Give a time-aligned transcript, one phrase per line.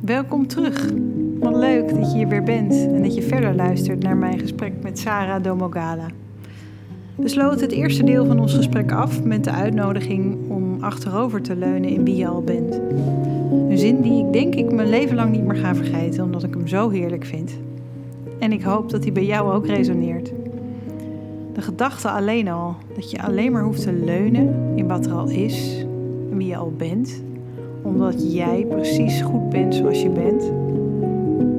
[0.00, 0.90] Welkom terug.
[1.40, 4.72] Wat leuk dat je hier weer bent en dat je verder luistert naar mijn gesprek
[4.82, 6.06] met Sarah Domogala.
[7.16, 11.56] We sloten het eerste deel van ons gesprek af met de uitnodiging om achterover te
[11.56, 12.80] leunen in wie je al bent.
[13.50, 16.54] Een zin die ik denk ik mijn leven lang niet meer ga vergeten, omdat ik
[16.54, 17.58] hem zo heerlijk vind.
[18.38, 20.32] En ik hoop dat hij bij jou ook resoneert.
[21.56, 25.28] De gedachte alleen al, dat je alleen maar hoeft te leunen in wat er al
[25.28, 25.86] is
[26.30, 27.22] en wie je al bent,
[27.82, 30.42] omdat jij precies goed bent zoals je bent.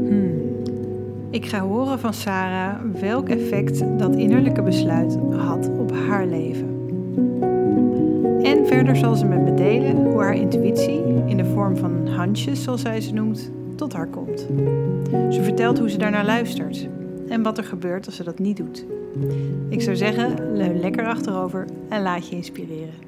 [0.09, 0.31] Hmm.
[1.30, 6.68] Ik ga horen van Sarah welk effect dat innerlijke besluit had op haar leven.
[8.43, 12.63] En verder zal ze met me delen hoe haar intuïtie, in de vorm van handjes
[12.63, 14.48] zoals zij ze noemt, tot haar komt.
[15.29, 16.88] Ze vertelt hoe ze daarnaar luistert
[17.27, 18.85] en wat er gebeurt als ze dat niet doet.
[19.70, 23.05] Ik zou zeggen, leun lekker achterover en laat je inspireren.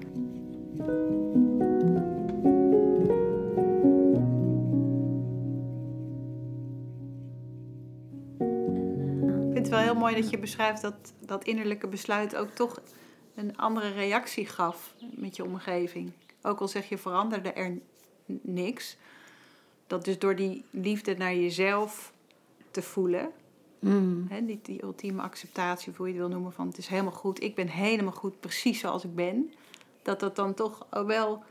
[9.47, 12.81] Ik vind het wel heel mooi dat je beschrijft dat dat innerlijke besluit ook toch
[13.35, 16.11] een andere reactie gaf met je omgeving.
[16.41, 17.77] Ook al zeg je veranderde er
[18.41, 18.97] niks.
[19.87, 22.13] Dat dus door die liefde naar jezelf
[22.71, 23.31] te voelen,
[23.80, 24.25] Mm.
[24.30, 27.11] hè, die, die ultieme acceptatie, of hoe je het wil noemen, van het is helemaal
[27.11, 29.53] goed, ik ben helemaal goed, precies zoals ik ben.
[30.02, 31.44] Dat dat dan toch wel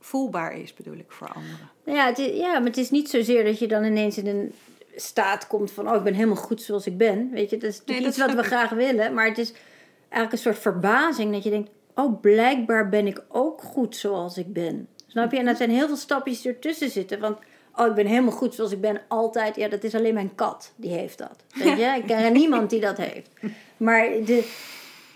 [0.00, 1.70] voelbaar is, bedoel ik, voor anderen.
[1.84, 4.52] Ja, het is, ja, maar het is niet zozeer dat je dan ineens in een
[4.96, 5.88] staat komt van...
[5.88, 7.30] oh, ik ben helemaal goed zoals ik ben.
[7.30, 9.14] Weet je, dat is natuurlijk dat iets wat we graag willen.
[9.14, 9.52] Maar het is
[10.08, 11.70] eigenlijk een soort verbazing dat je denkt...
[11.94, 14.88] oh, blijkbaar ben ik ook goed zoals ik ben.
[15.06, 15.38] Snap je?
[15.38, 17.20] En er zijn heel veel stapjes die ertussen zitten.
[17.20, 17.38] Want,
[17.76, 19.56] oh, ik ben helemaal goed zoals ik ben altijd.
[19.56, 21.36] Ja, dat is alleen mijn kat, die heeft dat.
[21.54, 21.84] Weet je?
[21.96, 23.30] Ik ken niemand die dat heeft.
[23.76, 24.48] Maar de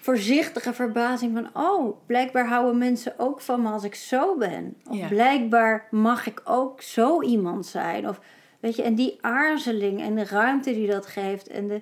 [0.00, 1.64] voorzichtige verbazing van...
[1.64, 4.76] oh, blijkbaar houden mensen ook van me als ik zo ben.
[4.90, 5.06] Of Ja.
[5.08, 8.08] blijkbaar mag ik ook zo iemand zijn.
[8.08, 8.20] Of,
[8.60, 11.46] weet je, en die aarzeling en de ruimte die dat geeft...
[11.48, 11.78] en de...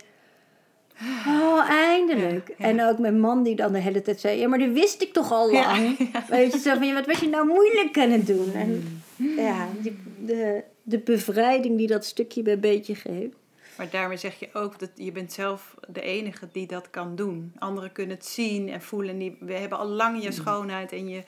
[1.26, 2.48] Oh, eindelijk.
[2.48, 2.64] Ja, ja.
[2.64, 4.38] En ook mijn man die dan de hele tijd zei...
[4.38, 5.96] Ja, maar dat wist ik toch al Ja, lang.
[6.28, 8.52] Weet je, zo van, wat was je nou moeilijk het doen?
[8.54, 13.36] En ja, die, de, de bevrijding die dat stukje bij beetje geeft.
[13.76, 17.52] Maar daarmee zeg je ook dat je bent zelf de enige die dat kan doen.
[17.58, 19.18] Anderen kunnen het zien en voelen.
[19.18, 21.22] Die, we hebben al lang je schoonheid en je,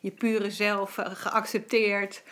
[0.00, 2.22] je pure zelf eh, geaccepteerd.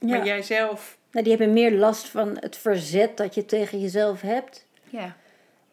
[0.00, 0.24] Maar Ja.
[0.24, 4.66] jij zelf, Nou, die hebben meer last van het verzet dat je tegen jezelf hebt.
[4.90, 5.16] ja,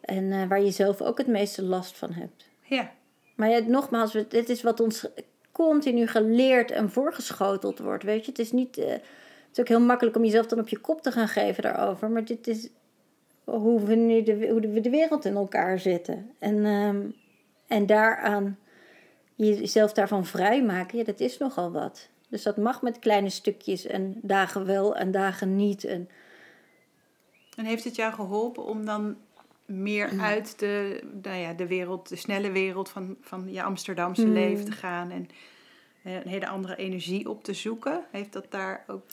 [0.00, 2.48] En eh, waar je zelf ook het meeste last van hebt.
[2.62, 2.92] ja,
[3.34, 5.06] Maar ja, nogmaals, dit is wat ons
[5.52, 8.02] continu geleerd en voorgeschoteld wordt.
[8.04, 8.78] Weet je, het is niet.
[8.78, 8.94] eh,
[9.52, 12.10] is ook heel makkelijk om jezelf dan op je kop te gaan geven daarover.
[12.10, 12.68] Maar dit is
[13.44, 16.30] hoe we nu de, hoe we de wereld in elkaar zetten.
[16.38, 17.00] En, ehm,
[17.66, 18.58] en daaraan
[19.34, 22.08] jezelf daarvan vrijmaken, ja, dat is nogal wat.
[22.28, 25.84] Dus dat mag met kleine stukjes en dagen wel en dagen niet.
[25.84, 26.08] En,
[27.56, 29.16] En heeft het jou geholpen om dan
[29.66, 34.32] meer uit de, nou ja, de wereld, de snelle wereld van, van je Amsterdamse Mm.
[34.32, 35.28] leven te gaan en
[36.04, 38.04] een hele andere energie op te zoeken?
[38.10, 39.04] Heeft dat daar ook.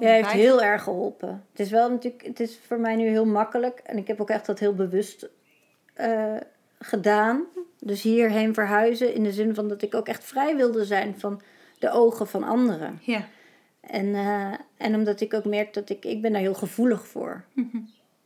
[0.00, 1.44] Ja, heeft heel erg geholpen.
[1.50, 3.78] Het is wel natuurlijk, het is voor mij nu heel makkelijk.
[3.78, 5.28] En ik heb ook echt dat heel bewust
[5.94, 6.36] eh,
[6.78, 7.44] gedaan.
[7.78, 11.40] Dus hierheen verhuizen in de zin van dat ik ook echt vrij wilde zijn van
[11.78, 12.98] de ogen van anderen.
[13.02, 13.26] Ja,
[13.80, 17.44] En, eh, en omdat ik ook merk dat ik, ik ben daar heel gevoelig voor.
[17.52, 17.78] Mhm.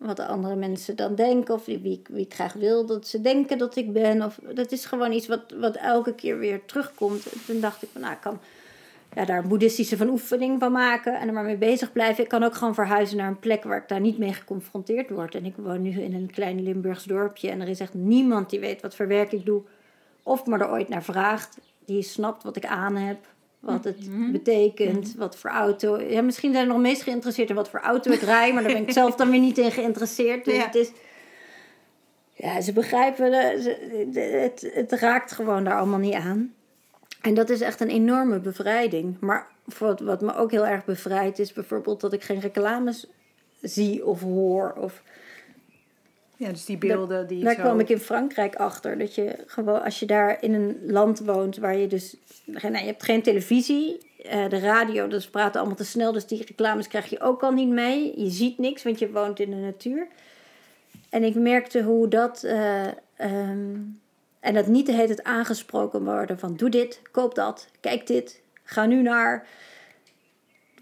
[0.03, 3.59] Wat de andere mensen dan denken, of wie, wie ik graag wil dat ze denken
[3.59, 4.23] dat ik ben.
[4.23, 7.33] Of, dat is gewoon iets wat, wat elke keer weer terugkomt.
[7.33, 8.41] En toen dacht ik nou, ik kan
[9.15, 12.23] ja, daar een boeddhistische van oefening van maken en er maar mee bezig blijven.
[12.23, 15.35] Ik kan ook gewoon verhuizen naar een plek waar ik daar niet mee geconfronteerd word.
[15.35, 18.61] En ik woon nu in een klein Limburgs dorpje en er is echt niemand die
[18.61, 19.63] weet wat voor werk ik doe.
[20.23, 23.19] Of me er ooit naar vraagt, die snapt wat ik aan heb.
[23.63, 26.01] Wat het betekent, wat voor auto.
[26.01, 28.73] Ja, misschien zijn ze nog meest geïnteresseerd in wat voor auto ik rij, maar daar
[28.73, 30.45] ben ik zelf dan weer niet in geïnteresseerd.
[30.45, 30.65] Dus Ja.
[30.65, 30.91] het is.
[32.35, 36.55] Ja, ze begrijpen, ze- de- het, het raakt gewoon daar allemaal niet aan.
[37.21, 39.17] En dat is echt een enorme bevrijding.
[39.21, 39.47] Maar
[39.79, 43.07] wat, wat me ook heel erg bevrijdt, is bijvoorbeeld dat ik geen reclames
[43.61, 44.75] zie of hoor.
[44.79, 45.03] Of,
[46.43, 47.61] ja dus die beelden die daar zo...
[47.61, 48.99] kwam ik in Frankrijk achter.
[48.99, 52.17] Dat je gewoon, als je daar in een land woont waar je dus.
[52.45, 53.99] Nou, je hebt geen televisie.
[54.23, 56.13] eh, de radio, dus praten allemaal te snel.
[56.13, 58.21] Dus die reclames krijg je ook al niet mee.
[58.21, 60.07] Je ziet niks, want je woont in de natuur.
[61.11, 62.43] En ik merkte hoe dat.
[62.43, 62.87] eh,
[63.17, 63.77] ehm,
[64.41, 68.87] en dat niet hele tijd aangesproken worden van doe dit, koop dat, kijk dit, ga
[68.87, 69.47] nu naar.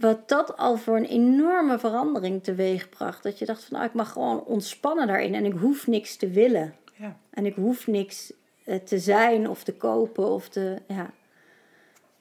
[0.00, 3.22] Wat dat al voor een enorme verandering teweegbracht.
[3.22, 6.30] Dat je dacht van nou, ik mag gewoon ontspannen daarin en ik hoef niks te
[6.30, 6.74] willen.
[6.96, 7.16] Ja.
[7.30, 8.32] En ik hoef niks
[8.64, 11.10] eh, te zijn of te kopen of te, ja.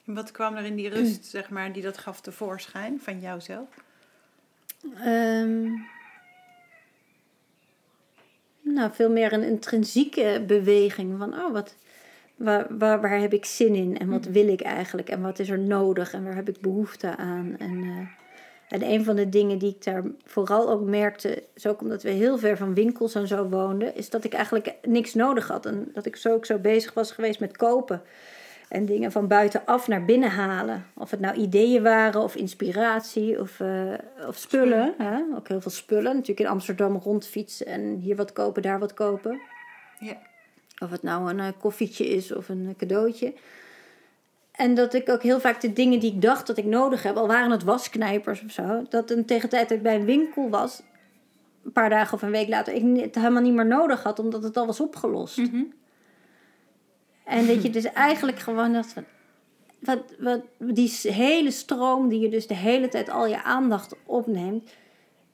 [0.06, 3.68] En wat kwam er in die rust, zeg maar, die dat gaf tevoorschijn van jouzelf?
[4.96, 5.68] Ehm,
[8.60, 11.76] nou, veel meer een intrinsieke beweging van, oh, wat,
[12.40, 15.48] waar, waar, waar heb ik zin in en wat wil ik eigenlijk en wat is
[15.48, 17.54] er nodig en waar heb ik behoefte aan.
[17.58, 18.06] En, eh,
[18.68, 22.10] en een van de dingen die ik daar vooral ook merkte, is ook omdat we
[22.10, 25.90] heel ver van winkels en zo woonden, is dat ik eigenlijk niks nodig had en
[25.94, 28.02] dat ik zo ook zo bezig was geweest met kopen.
[28.68, 30.86] En dingen van buitenaf naar binnen halen.
[30.94, 33.92] Of het nou ideeën waren of inspiratie of, eh,
[34.26, 34.94] of spullen.
[34.98, 35.20] Hè?
[35.36, 36.12] Ook heel veel spullen.
[36.12, 39.40] Natuurlijk in Amsterdam rondfietsen en hier wat kopen, daar wat kopen.
[39.98, 40.16] Ja.
[40.80, 43.34] Of het nou een uh, koffietje is of een cadeautje.
[44.52, 47.16] En dat ik ook heel vaak de dingen die ik dacht dat ik nodig heb,
[47.16, 50.50] al waren het wasknijpers of zo, dat een tegen tijd dat ik bij een winkel
[50.50, 50.82] was,
[51.64, 54.42] een paar dagen of een week later, ik het helemaal niet meer nodig had, omdat
[54.42, 55.36] het al was opgelost.
[55.36, 55.72] Mm
[57.24, 59.04] En dat je dus eigenlijk gewoon dacht van.
[59.80, 64.70] Wat, wat, die hele stroom die je dus de hele tijd al je aandacht opneemt,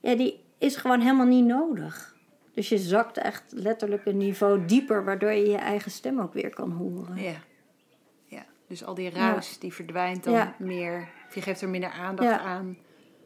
[0.01, 2.16] ja, die is gewoon helemaal niet nodig.
[2.57, 6.51] Dus je zakt echt letterlijk een niveau dieper, waardoor je je eigen stem ook weer
[6.51, 7.23] kan horen.
[7.23, 7.33] Ja.
[8.25, 8.45] ja.
[8.69, 10.55] Dus al die ruis, die verdwijnt dan Ja.
[10.59, 11.09] meer.
[11.29, 12.39] Of je geeft er minder aandacht Ja.
[12.39, 12.77] aan.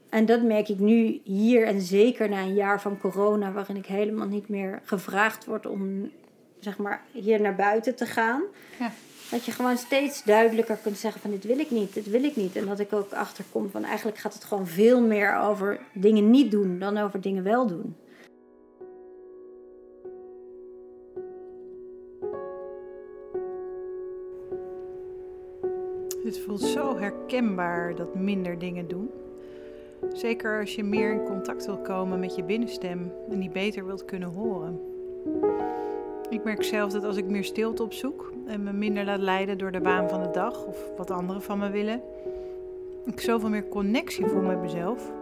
[0.09, 3.87] En dat merk ik nu hier en zeker na een jaar van corona, waarin ik
[3.87, 6.11] helemaal niet meer gevraagd word om
[6.59, 8.43] zeg maar hier naar buiten te gaan.
[8.79, 8.93] Ja.
[9.31, 12.37] Dat je gewoon steeds duidelijker kunt zeggen van dit wil ik niet, dit wil ik
[12.37, 12.57] niet.
[12.57, 16.51] En dat ik ook achterkom van eigenlijk gaat het gewoon veel meer over dingen niet
[16.51, 17.97] doen dan over dingen wel doen.
[26.31, 29.11] Het voelt zo herkenbaar dat minder dingen doen.
[30.13, 34.05] Zeker als je meer in contact wil komen met je binnenstem en die beter wilt
[34.05, 34.81] kunnen horen.
[36.29, 39.73] Ik merk zelf dat als ik meer stilte opzoek en me minder laat leiden door
[39.73, 42.03] de waan van de dag of wat anderen van me willen,
[43.05, 45.13] ik zoveel meer connectie voel met mezelf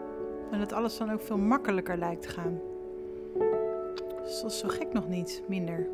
[0.50, 2.60] en dat alles dan ook veel makkelijker lijkt te gaan.
[4.43, 5.87] Dat zo gek nog niet, minder.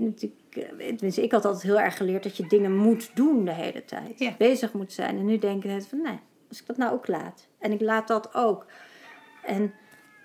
[0.00, 0.56] Natuurlijk,
[1.02, 4.18] eh, ik had altijd heel erg geleerd dat je dingen moet doen de hele tijd.
[4.18, 4.34] Ja.
[4.38, 5.18] Bezig moet zijn.
[5.18, 6.18] En nu denk ik net van, nee,
[6.48, 7.48] als ik dat nou ook laat.
[7.58, 8.66] En ik laat dat ook.
[9.42, 9.72] En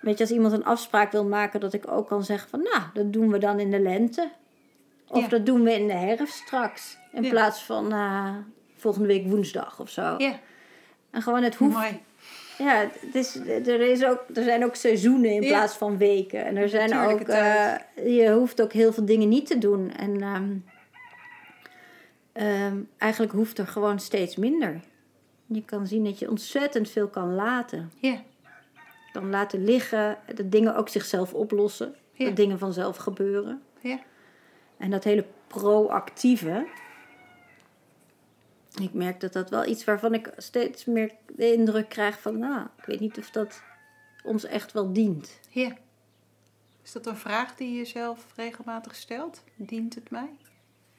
[0.01, 2.83] weet je, als iemand een afspraak wil maken, dat ik ook kan zeggen van, nou,
[2.93, 4.31] dat doen we dan in de lente.
[5.07, 5.27] Of Ja.
[5.27, 6.97] dat doen we in de herfst straks.
[7.11, 7.29] In Ja.
[7.29, 8.35] plaats van eh,
[8.75, 10.15] volgende week woensdag of zo.
[10.17, 10.39] Ja,
[11.11, 12.01] En gewoon het hoeft mooi.
[12.57, 15.47] Ja, het is, er, is ook, er zijn ook seizoenen in Ja.
[15.47, 16.45] plaats van weken.
[16.45, 19.91] En er zijn ook, eh, je hoeft ook heel veel dingen niet te doen.
[19.91, 20.51] En ehm,
[22.33, 24.79] ehm, eigenlijk hoeft er gewoon steeds minder.
[25.45, 27.91] Je kan zien dat je ontzettend veel kan laten.
[27.99, 28.21] Ja,
[29.11, 31.95] Kan laten liggen, dat dingen ook zichzelf oplossen.
[32.11, 32.25] Ja.
[32.25, 33.61] Dat dingen vanzelf gebeuren.
[33.81, 33.99] ja.
[34.77, 36.65] En dat hele proactieve.
[38.81, 42.67] Ik merk dat dat wel iets waarvan ik steeds meer de indruk krijg van, nou,
[42.77, 43.61] ik weet niet of dat
[44.23, 45.39] ons echt wel dient.
[45.49, 45.71] Ja.
[46.83, 49.43] Is dat een vraag die je jezelf regelmatig stelt?
[49.55, 50.29] Dient het mij?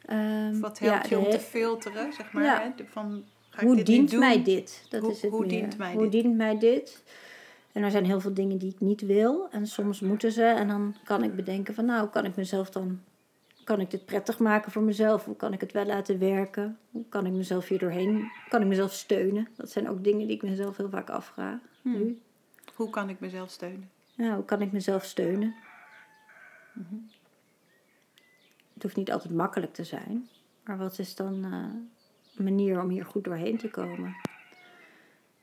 [0.07, 2.45] Ehm, Of wat helpt ja, je om te filteren, zeg maar?
[2.45, 2.61] Ja.
[2.77, 2.85] Hè?
[2.85, 4.19] Van, ga ik hoe dit niet dient doen?
[4.21, 4.87] mij dit?
[4.89, 5.49] Dat Hoe- is het hoe meer.
[5.49, 6.13] dient mij hoe dit?
[6.23, 7.03] dient mij dit?
[7.73, 9.49] En er zijn heel veel dingen die ik niet wil.
[9.51, 10.45] En soms moeten ze.
[10.45, 13.01] En dan kan ik bedenken van, nou, kan ik mezelf dan...
[13.67, 15.25] Kan ik dit prettig maken voor mezelf?
[15.25, 16.79] Hoe kan ik het wel laten werken?
[16.91, 18.31] Hoe kan ik mezelf hier doorheen?
[18.49, 19.49] Kan ik mezelf steunen?
[19.57, 21.59] Dat zijn ook dingen die ik mezelf heel vaak afvraag.
[21.83, 21.93] Hmm.
[21.93, 22.21] Nu.
[22.75, 23.91] Hoe kan ik mezelf steunen?
[24.15, 25.55] Ja, hoe kan ik mezelf steunen?
[26.73, 26.95] Mhm.
[28.75, 30.29] Het hoeft niet altijd makkelijk te zijn.
[30.65, 31.51] Maar wat is dan eh,
[32.37, 34.17] een manier om hier goed doorheen te komen?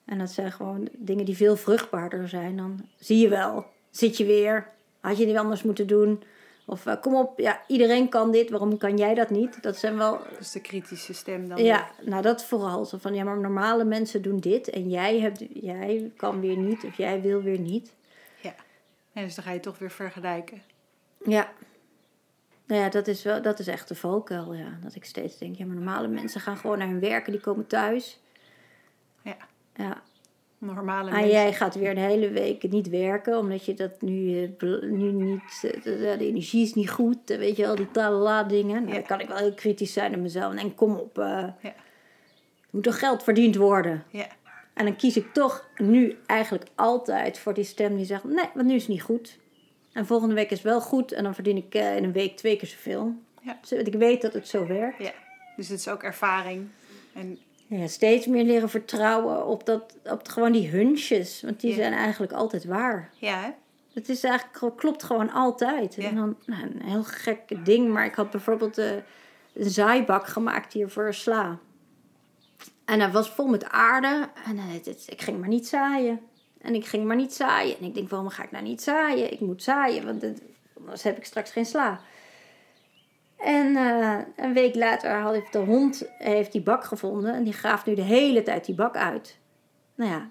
[0.06, 2.58] En dat zijn gewoon dingen die veel vruchtbaarder zijn.
[2.58, 4.70] Dan zie je wel, zit je weer.
[5.00, 6.24] Had je niet anders moeten doen?
[6.66, 9.64] Of eh, kom op, ja, iedereen kan dit, waarom kan jij dat niet?
[9.64, 11.64] Dat zijn wel Dat is de kritische stem dan.
[11.64, 12.86] ja, nou dat vooral.
[12.86, 16.84] Zo van, ja, maar normale mensen doen dit en jij, hebt, jij kan weer niet
[16.84, 17.94] of jij wil weer niet.
[18.42, 18.56] ja.
[19.14, 20.62] En dus dan ga je toch weer vergelijken.
[21.26, 21.52] Ja.
[22.66, 24.78] Nou ja, dat is, wel, dat is echt de valkuil, ja.
[24.82, 27.68] Dat ik steeds denk, ja, maar normale mensen gaan gewoon naar hun werken, die komen
[27.68, 28.20] thuis.
[29.22, 29.38] Ja.
[29.76, 30.02] Ja.
[30.66, 31.32] Normale En mensen.
[31.32, 35.64] jij gaat weer de hele week niet werken, omdat je dat nu, eh, nu niet,
[35.64, 38.76] eh, de, energie is niet goed, eh, weet je wel, die talala dingen.
[38.84, 38.94] Nou, Ja.
[38.94, 41.54] dan kan ik wel heel kritisch zijn op mezelf en kom op, eh, Ja.
[41.62, 41.74] er
[42.70, 44.04] moet toch geld verdiend worden.
[44.10, 44.28] Ja.
[44.74, 48.68] En dan kies ik toch nu eigenlijk altijd voor die stem die zegt: nee, want
[48.68, 49.40] nu is het niet goed.
[49.94, 52.68] En volgende week is wel goed en dan verdien ik in een week twee keer
[52.68, 53.14] zoveel.
[53.42, 53.58] Ja.
[53.62, 54.98] Dus ik weet dat het zo werkt.
[55.04, 55.12] ja.
[55.56, 56.68] Dus het is ook ervaring.
[57.14, 57.38] En
[57.80, 61.42] ja, steeds meer leren vertrouwen op, dat, op gewoon die hunches.
[61.42, 61.76] Want die Ja.
[61.76, 63.10] zijn eigenlijk altijd waar.
[63.18, 63.50] Ja, hè?
[63.94, 65.96] Het is eigenlijk, klopt gewoon altijd.
[65.96, 66.08] Ja.
[66.10, 68.92] En dan, nou, een heel gek ding, maar ik had bijvoorbeeld eh,
[69.54, 71.58] een zaaibak gemaakt hier voor sla.
[72.86, 74.30] En dat was vol met aarde.
[74.46, 76.20] En het, het- ik ging maar niet zaaien.
[76.62, 77.78] En ik ging maar niet zaaien.
[77.80, 79.32] En ik denk, waarom ga ik nou niet zaaien?
[79.32, 80.42] Ik moet zaaien, want het-
[80.78, 82.00] anders heb ik straks geen sla.
[83.44, 87.34] En eh, een week later heeft de hond heeft die bak gevonden.
[87.34, 89.38] En die graaft nu de hele tijd die bak uit.
[89.96, 90.30] Nou ja,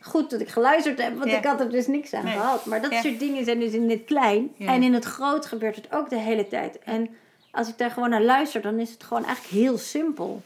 [0.00, 1.36] goed dat ik geluisterd heb, want Ja.
[1.38, 2.32] ik had er dus niks aan Nee.
[2.34, 2.64] gehad.
[2.66, 3.00] Maar dat Ja.
[3.00, 4.52] soort dingen zijn dus in het klein.
[4.56, 4.72] Ja.
[4.74, 6.78] En in het groot gebeurt het ook de hele tijd.
[6.78, 7.08] En
[7.50, 10.42] als ik daar gewoon naar luister, dan is het gewoon eigenlijk heel simpel.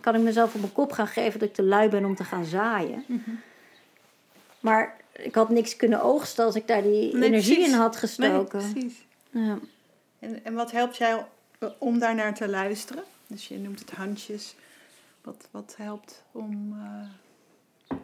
[0.00, 2.24] Kan ik mezelf op mijn kop gaan geven dat ik te lui ben om te
[2.24, 3.04] gaan zaaien.
[3.06, 3.30] Mhm.
[4.60, 7.72] Maar ik had niks kunnen oogsten als ik daar die Nee, energie precies.
[7.72, 8.58] in had Nee, gestoken.
[8.72, 9.06] precies.
[9.30, 9.58] ja.
[10.18, 11.20] En, en wat helpt jou
[11.78, 13.04] om daarnaar te luisteren?
[13.26, 14.54] Dus je noemt het handjes.
[15.22, 16.76] Wat, wat helpt om.
[17.88, 17.96] eh,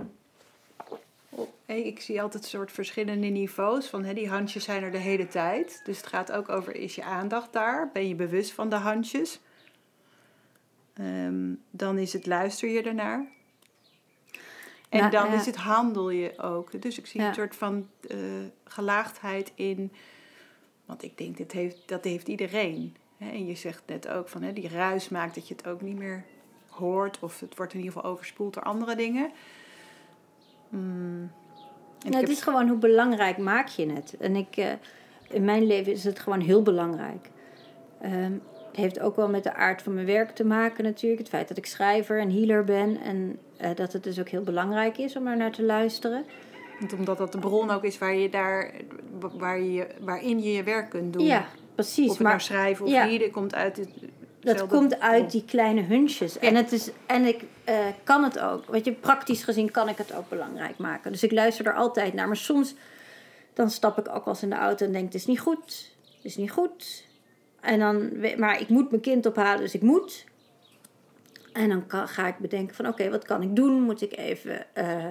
[1.67, 3.87] hey, ik zie altijd soort verschillende niveaus.
[3.87, 5.81] Van, hè, die handjes zijn er de hele tijd.
[5.85, 7.91] Dus het gaat ook over: is je aandacht daar?
[7.93, 9.41] Ben je bewust van de handjes?
[10.95, 13.27] Ehm, dan is het luister je ernaar.
[14.88, 15.35] En Nou, dan ja.
[15.35, 16.83] is het handel je ook.
[16.83, 17.29] Dus ik zie Ja.
[17.29, 18.19] een soort van eh,
[18.65, 19.93] gelaagdheid in.
[20.85, 22.97] Want ik denk, dat heeft, dat heeft iedereen.
[23.19, 26.25] En je zegt net ook van die ruis maakt dat je het ook niet meer
[26.69, 27.19] hoort.
[27.21, 29.31] Of het wordt in ieder geval overspoeld door andere dingen.
[30.69, 30.81] Mm.
[30.81, 31.31] En
[31.99, 34.17] ik Nou, het heb- is gewoon hoe belangrijk maak je het.
[34.19, 34.67] En ik, eh,
[35.31, 37.31] in mijn leven is het gewoon heel belangrijk.
[38.01, 38.33] Ehm,
[38.67, 41.21] het heeft ook wel met de aard van mijn werk te maken natuurlijk.
[41.21, 43.01] Het feit dat ik schrijver en healer ben.
[43.01, 46.25] En eh, dat het dus ook heel belangrijk is om er naar te luisteren.
[46.81, 48.71] Want omdat dat de bron ook is waar je daar,
[49.39, 51.25] waar je, waarin je je werk kunt doen.
[51.25, 51.47] Ja,
[51.83, 52.05] precies.
[52.05, 53.07] of het maar nou schrijven of ja.
[53.07, 53.89] lieden komt uit het,
[54.41, 56.39] dat komt uit die kleine hunches.
[56.39, 58.67] En, het is, en ik eh, kan het ook.
[58.67, 61.13] Weet je, praktisch gezien kan ik het ook belangrijk maken.
[61.13, 62.27] Dus ik luister er altijd naar.
[62.27, 62.75] Maar soms
[63.55, 65.95] dan stap ik ook wel eens in de auto en denk: het is niet goed.
[66.17, 67.07] Het is niet goed.
[67.61, 70.25] En dan, maar ik moet mijn kind ophalen, dus ik moet.
[71.53, 73.83] En dan kan, ga ik bedenken van oké, wat kan ik doen?
[73.83, 75.07] Moet ik even eh,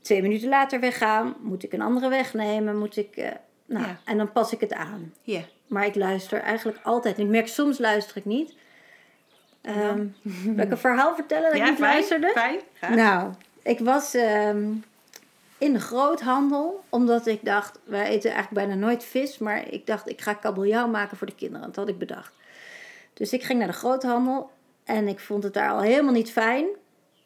[0.00, 1.36] twee minuten later weggaan?
[1.40, 2.78] Moet ik een andere weg nemen?
[2.78, 3.30] Moet ik, eh,
[3.72, 3.98] nou, Ja.
[4.04, 5.14] En dan pas ik het aan.
[5.22, 5.40] Ja.
[5.66, 7.18] Maar ik luister eigenlijk altijd.
[7.18, 8.54] Ik merk soms luister ik niet.
[9.62, 10.06] Ehm
[10.54, 12.30] wil ik een verhaal vertellen dat ik ja, niet fijn, luisterde?
[12.34, 12.60] fijn.
[12.74, 12.94] graag.
[12.94, 14.70] Nou, ik was ehm,
[15.58, 16.84] in de groothandel.
[16.88, 19.38] Omdat ik dacht, wij eten eigenlijk bijna nooit vis.
[19.38, 21.66] Maar ik dacht, ik ga kabeljauw maken voor de kinderen.
[21.66, 22.32] Dat had ik bedacht.
[23.14, 24.50] Dus ik ging naar de groothandel.
[24.84, 26.66] En ik vond het daar al helemaal niet fijn.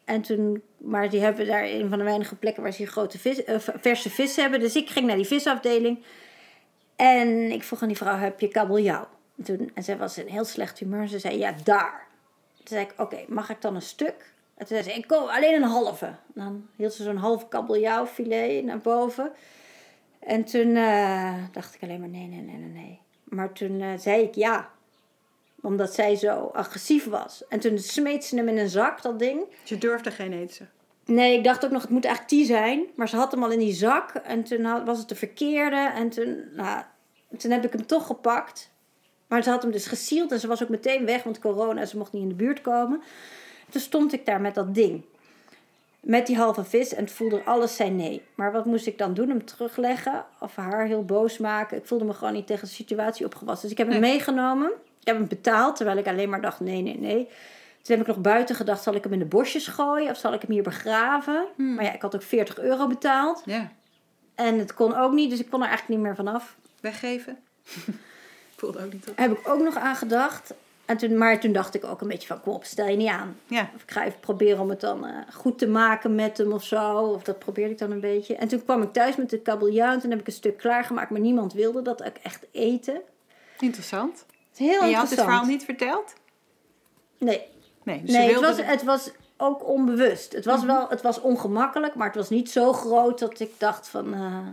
[0.05, 3.19] En toen, maar die hebben daar een van de weinige plekken waar ze hier grote
[3.19, 4.59] vis, eh, verse vis hebben.
[4.59, 6.03] Dus ik ging naar die visafdeling.
[6.97, 9.07] En ik vroeg aan die vrouw, heb je kabeljauw?
[9.37, 11.07] En, toen, en zij was in heel slecht humeur.
[11.07, 12.07] Ze zei, ja, daar.
[12.57, 14.33] Toen zei ik, oké, mag ik dan een stuk?
[14.55, 16.15] En toen zei ze, ik kom alleen een halve.
[16.33, 19.31] Dan hield ze zo'n half kabeljauwfilet naar boven.
[20.19, 22.99] En toen eh, dacht ik alleen maar, nee, nee, nee, nee.
[23.23, 24.69] Maar toen eh, zei ik ja.
[25.61, 27.47] Omdat zij zo agressief was.
[27.47, 29.43] En toen smeet ze hem in een zak, dat ding.
[29.63, 30.69] Je durfde geen eten.
[31.07, 32.85] Nee, ik dacht ook nog, het moet eigenlijk die zijn.
[32.95, 34.11] Maar ze had hem al in die zak.
[34.11, 35.91] En toen had- was het de verkeerde.
[35.95, 36.81] En toen, nou,
[37.37, 38.71] toen heb ik hem toch gepakt.
[39.27, 40.31] Maar ze had hem dus gesield.
[40.31, 43.01] En ze was ook meteen weg, want corona, ze mocht niet in de buurt komen.
[43.69, 45.03] Toen stond ik daar met dat ding.
[45.99, 46.93] Met die halve vis.
[46.93, 48.21] En het voelde alles zei nee.
[48.35, 49.29] Maar wat moest ik dan doen?
[49.29, 50.25] Hem terugleggen?
[50.39, 51.77] Of haar heel boos maken?
[51.77, 53.61] Ik voelde me gewoon niet tegen de situatie opgewassen.
[53.69, 54.11] Dus ik heb hem Nee.
[54.11, 54.67] meegenomen.
[54.99, 55.75] Ik heb hem betaald.
[55.75, 57.27] Terwijl ik alleen maar dacht, nee, nee, nee.
[57.87, 60.33] Toen heb ik nog buiten gedacht, zal ik hem in de bosjes gooien of zal
[60.33, 61.47] ik hem hier begraven?
[61.55, 63.41] Maar ja, ik had ook 40 euro betaald.
[63.45, 63.71] Ja.
[64.35, 66.55] En het kon ook niet, dus ik kon er eigenlijk niet meer vanaf.
[66.79, 67.37] Weggeven.
[68.57, 69.17] Voelde ook niet op.
[69.17, 70.53] Heb ik ook nog aan gedacht.
[70.85, 73.09] En toen, maar toen dacht ik ook een beetje van, kom op, stel je niet
[73.09, 73.39] aan.
[73.45, 73.71] Ja.
[73.75, 76.63] Of ik ga even proberen om het dan eh, goed te maken met hem of
[76.63, 76.97] zo.
[76.97, 78.35] Of dat probeerde ik dan een beetje.
[78.35, 79.91] En toen kwam ik thuis met de kabeljauw.
[79.91, 81.09] En toen heb ik een stuk klaargemaakt.
[81.09, 83.01] Maar niemand wilde dat ook echt eten.
[83.59, 84.25] Interessant.
[84.55, 85.09] Heel En je had interessant.
[85.09, 86.13] het verhaal niet verteld?
[87.17, 87.47] Nee,
[87.95, 90.33] Nee, dus het was, het was ook onbewust.
[90.33, 93.87] Het was, wel, het was ongemakkelijk, maar het was niet zo groot dat ik dacht
[93.87, 94.13] van...
[94.13, 94.47] eh,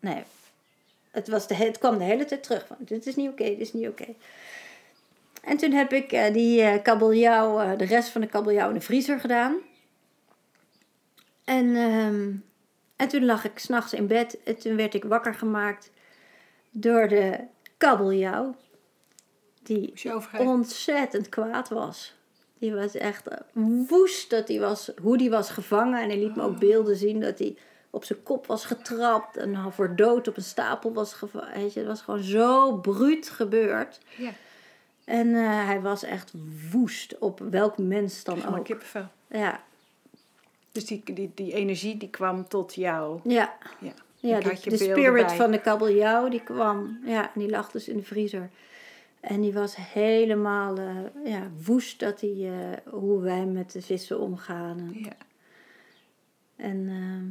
[0.00, 0.22] nee,
[1.10, 2.76] het, was de, he- het kwam de hele tijd terug van...
[2.78, 4.06] Dit is niet oké, dit is niet oké.
[5.42, 8.80] En toen heb ik eh, die eh, kabeljauw, de rest van de kabeljauw in de
[8.80, 9.56] vriezer gedaan.
[11.44, 12.30] En, ehm,
[12.96, 15.90] en toen lag ik s'nachts in bed en toen werd ik wakker gemaakt
[16.70, 17.38] door de
[17.76, 18.54] kabeljauw.
[19.62, 19.90] Die
[20.46, 22.14] ontzettend kwaad was.
[22.64, 23.38] Die was echt eh,
[23.88, 26.02] woest dat hij was, hoe die was gevangen.
[26.02, 27.56] En hij liet me ook beelden zien dat hij
[27.90, 29.36] op zijn kop was getrapt.
[29.36, 31.60] En voor dood op een stapel was gevangen.
[31.74, 34.00] Het was gewoon zo bruut gebeurd.
[34.16, 34.30] Ja.
[35.04, 36.32] En eh, hij was echt
[36.70, 38.64] woest op welk mens dan ook.
[38.64, 39.06] kippenvel.
[39.26, 39.60] Ja,
[40.72, 43.20] Dus die, die, die energie die kwam tot jou.
[43.24, 43.56] ja.
[43.78, 43.92] Ja.
[44.16, 45.36] Ja, de, de spirit bij.
[45.36, 46.98] van de kabeljauw die kwam.
[47.04, 48.50] Ja, en die lag dus in de vriezer.
[49.28, 54.18] En die was helemaal eh, ja, woest dat hij, eh, hoe wij met de vissen
[54.20, 54.78] omgaan.
[54.78, 55.12] En, Ja.
[56.56, 57.24] en ehm,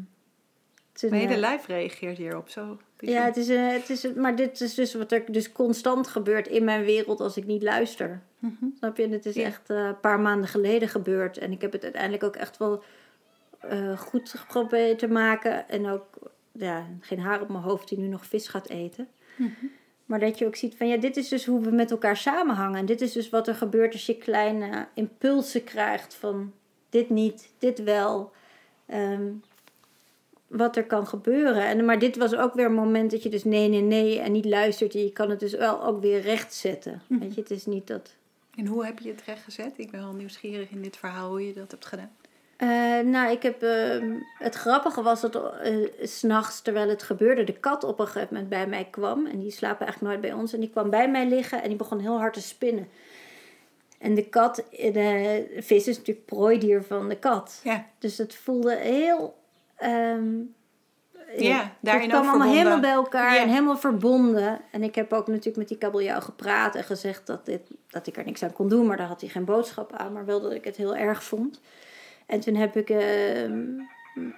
[0.92, 2.50] toen, Mijn hele eh, lijf reageert hierop.
[2.50, 6.48] Zo ja, het is, het is, maar dit is dus wat er dus constant gebeurt
[6.48, 8.22] in mijn wereld als ik niet luister.
[8.40, 8.66] Mhm.
[8.78, 9.04] Snap je?
[9.04, 9.44] En het is Ja.
[9.44, 11.38] echt een paar maanden geleden gebeurd.
[11.38, 12.84] En ik heb het uiteindelijk ook echt wel
[13.98, 15.70] goed geprobeerd te maken.
[15.70, 16.06] En ook
[16.52, 19.08] ja, geen haar op mijn hoofd die nu nog vis gaat eten.
[19.36, 19.66] Mhm.
[20.14, 22.80] Maar dat je ook ziet van ja, dit is dus hoe we met elkaar samenhangen.
[22.80, 26.54] En dit is dus wat er gebeurt als je kleine impulsen krijgt van
[26.90, 28.32] dit niet, dit wel.
[28.86, 29.32] Ehm,
[30.48, 31.66] wat er kan gebeuren.
[31.66, 34.32] En, maar dit was ook weer een moment dat je dus nee, nee, nee en
[34.32, 34.96] niet luistert.
[34.96, 37.02] En je kan het dus wel ook weer rechtzetten.
[37.08, 37.20] Mhm.
[37.20, 38.16] Weet je, het is niet dat...
[38.56, 39.78] En hoe heb je het rechtgezet?
[39.78, 42.12] Ik ben wel nieuwsgierig in dit verhaal hoe je dat hebt gedaan.
[42.58, 47.44] Eh, nou, ik heb, ehm, het grappige was dat eh, s s'nachts, terwijl het gebeurde,
[47.44, 49.26] de kat op een gegeven moment bij mij kwam.
[49.26, 50.54] En die slapen eigenlijk nooit bij ons.
[50.54, 52.88] En die kwam bij mij liggen en die begon heel hard te spinnen.
[54.00, 57.60] En de kat, eh, de vis is natuurlijk prooidier van de kat.
[57.64, 59.36] Ja, Dus het voelde heel.
[59.76, 60.32] ehm,
[61.38, 62.58] Ja, het daarin kwam allemaal verbonden.
[62.58, 63.42] helemaal bij elkaar Ja.
[63.42, 64.60] en helemaal verbonden.
[64.72, 68.18] En ik heb ook natuurlijk met die kabeljauw gepraat en gezegd dat, dit, dat ik
[68.18, 70.52] er niks aan kon doen, maar daar had hij geen boodschap aan, maar wel dat
[70.52, 71.60] ik het heel erg vond.
[72.26, 73.80] En toen heb ik ehm,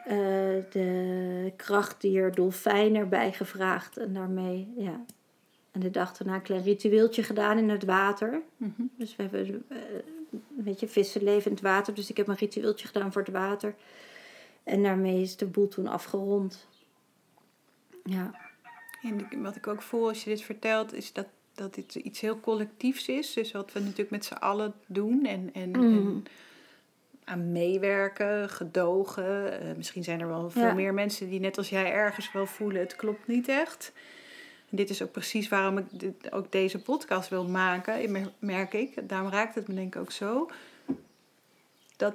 [0.05, 5.05] eh, de krachtdier dolfijn erbij gevraagd en daarmee, ja.
[5.71, 8.41] En de dag daarna een klein ritueeltje gedaan in het water.
[8.57, 8.81] Mhm.
[8.97, 9.77] Dus we hebben, eh,
[10.55, 11.93] weet je, vissen leven in het water.
[11.93, 13.75] Dus ik heb een ritueeltje gedaan voor het water.
[14.63, 16.67] En daarmee is de boel toen afgerond.
[18.03, 18.43] Ja,
[19.01, 22.39] En wat ik ook voel als je dit vertelt, is dat, dat dit iets heel
[22.39, 23.33] collectiefs is.
[23.33, 25.97] Dus wat we natuurlijk met z'n allen doen en, en, Mm.
[25.97, 26.25] en
[27.25, 29.61] aan meewerken, gedogen.
[29.61, 30.73] Eh, misschien zijn er wel veel Ja.
[30.73, 33.91] meer mensen die net als jij ergens wel voelen, het klopt niet echt.
[34.69, 39.09] En dit is ook precies waarom ik dit, ook deze podcast wil maken, merk ik.
[39.09, 40.49] Daarom raakt het me denk ik ook zo.
[41.97, 42.13] Dat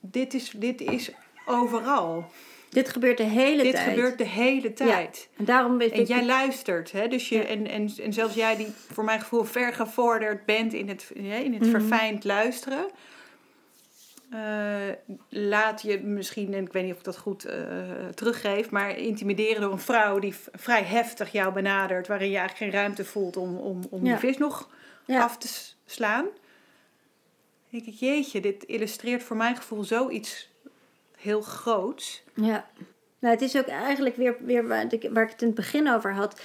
[0.00, 1.10] dit is, dit is
[1.46, 2.24] overal.
[2.70, 3.88] dit gebeurt de hele Dit tijd.
[3.88, 5.28] gebeurt de hele tijd.
[5.36, 6.06] En daarom En ik...
[6.06, 7.08] jij luistert, hè?
[7.08, 7.44] Dus je, Ja.
[7.44, 11.52] en, en, en zelfs jij die voor mijn gevoel ver gevorderd bent in het, in
[11.52, 11.70] het Mhm.
[11.70, 12.86] verfijnd luisteren.
[14.34, 14.94] Eh,
[15.28, 17.58] laat je misschien, en ik weet niet of ik dat goed eh,
[18.14, 22.80] teruggeef, maar intimideren door een vrouw die vrij heftig jou benadert, waarin je eigenlijk geen
[22.80, 24.10] ruimte voelt om, om, om Ja.
[24.10, 24.68] die vis nog
[25.06, 25.22] Ja.
[25.22, 25.48] af te
[25.86, 26.24] slaan.
[26.24, 26.32] Dan
[27.82, 30.48] denk ik, jeetje, dit illustreert voor mijn gevoel zoiets
[31.16, 32.22] heel groots.
[32.34, 32.66] Ja.
[33.18, 35.90] Nou, het is ook eigenlijk weer, weer waar, ik, waar ik het in het begin
[35.90, 36.40] over had.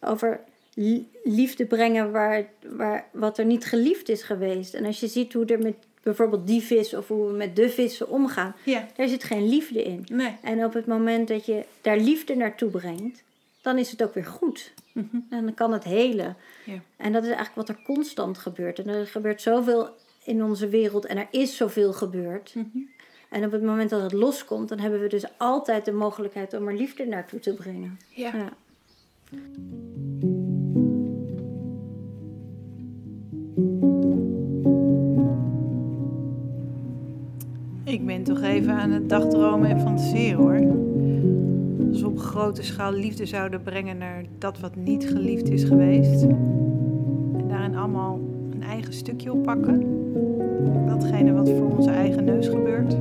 [0.00, 0.40] Over
[0.74, 4.74] li- liefde brengen waar, waar, wat er niet geliefd is geweest.
[4.74, 7.68] En als je ziet hoe er met bijvoorbeeld die vis of hoe we met de
[7.68, 8.54] vissen omgaan.
[8.64, 10.06] Ja, Daar zit geen liefde in.
[10.12, 10.36] nee.
[10.42, 13.22] En op het moment dat je daar liefde naartoe brengt,
[13.60, 14.72] dan is het ook weer goed.
[14.92, 15.16] Mhm.
[15.30, 16.36] En dan kan het helen.
[16.64, 16.80] Ja.
[16.96, 18.78] En dat is eigenlijk wat er constant gebeurt.
[18.78, 19.88] En er gebeurt zoveel
[20.24, 22.54] in onze wereld en er is zoveel gebeurd.
[22.54, 22.78] Mhm.
[23.30, 26.68] En op het moment dat het loskomt, dan hebben we dus altijd de mogelijkheid om
[26.68, 27.98] er liefde naartoe te brengen.
[28.08, 28.32] Ja.
[28.36, 28.52] Ja.
[37.92, 40.60] Ik ben toch even aan het dagdromen en fantaseren hoor.
[41.88, 46.22] Als we op grote schaal liefde zouden brengen naar dat wat niet geliefd is geweest.
[46.22, 48.20] En daarin allemaal
[48.52, 49.80] een eigen stukje oppakken.
[50.86, 52.96] Datgene wat voor onze eigen neus gebeurt.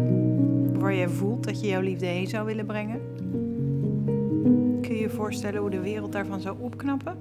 [0.79, 2.99] Waar jij voelt dat je jouw liefde heen zou willen brengen.
[4.81, 7.15] Kun je je voorstellen hoe de wereld daarvan zou opknappen?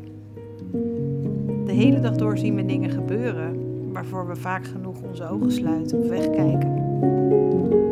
[1.67, 5.99] De hele dag door zien we dingen gebeuren waarvoor we vaak genoeg onze ogen sluiten
[5.99, 6.80] of wegkijken.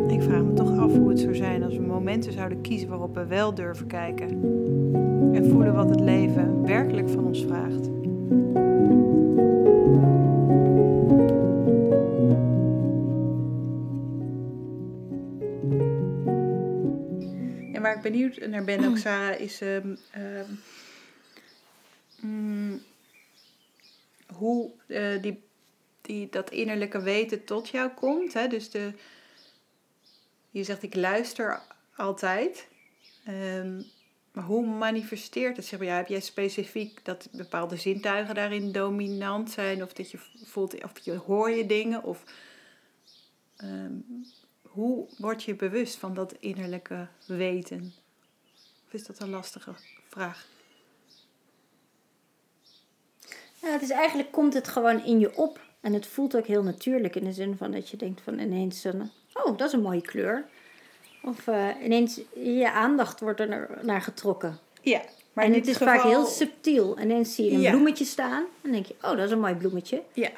[0.08, 3.14] Ik vraag me toch af hoe het zou zijn als we momenten zouden kiezen waarop
[3.14, 4.28] we wel durven kijken.
[5.34, 7.86] En voelen wat het leven werkelijk van ons vraagt.
[17.72, 20.50] En waar ik benieuwd naar ben ook, Sarah, is ehm, ehm,
[22.20, 22.80] mm,
[24.34, 25.47] hoe eh, die,
[26.08, 28.32] die, dat innerlijke weten tot jou komt.
[28.32, 28.48] Hè?
[28.48, 28.92] Dus de,
[30.50, 31.62] je zegt ik luister
[31.96, 32.68] altijd.
[33.24, 33.82] Ehm,
[34.32, 35.98] maar hoe manifesteert het bij jou?
[35.98, 39.82] Heb jij specifiek dat bepaalde zintuigen daarin dominant zijn?
[39.82, 42.02] Of dat je voelt, of je hoor je dingen?
[42.02, 42.24] Of
[43.56, 43.96] ehm,
[44.62, 47.92] hoe word je bewust van dat innerlijke weten?
[48.86, 49.74] Of is dat een lastige
[50.08, 50.46] vraag?
[53.62, 55.66] Ja, het is eigenlijk komt het gewoon in je op.
[55.80, 58.84] En het voelt ook heel natuurlijk in de zin van dat je denkt van ineens,
[58.84, 60.44] een, oh, dat is een mooie kleur.
[61.22, 64.58] Of eh, ineens je aandacht wordt er naar, getrokken.
[64.80, 65.00] Ja.
[65.32, 66.98] Maar en het is vaak heel subtiel.
[67.00, 67.70] Ineens zie je een Ja.
[67.70, 68.44] bloemetje staan.
[68.62, 70.02] En denk je, oh, dat is een mooi bloemetje.
[70.12, 70.28] Ja.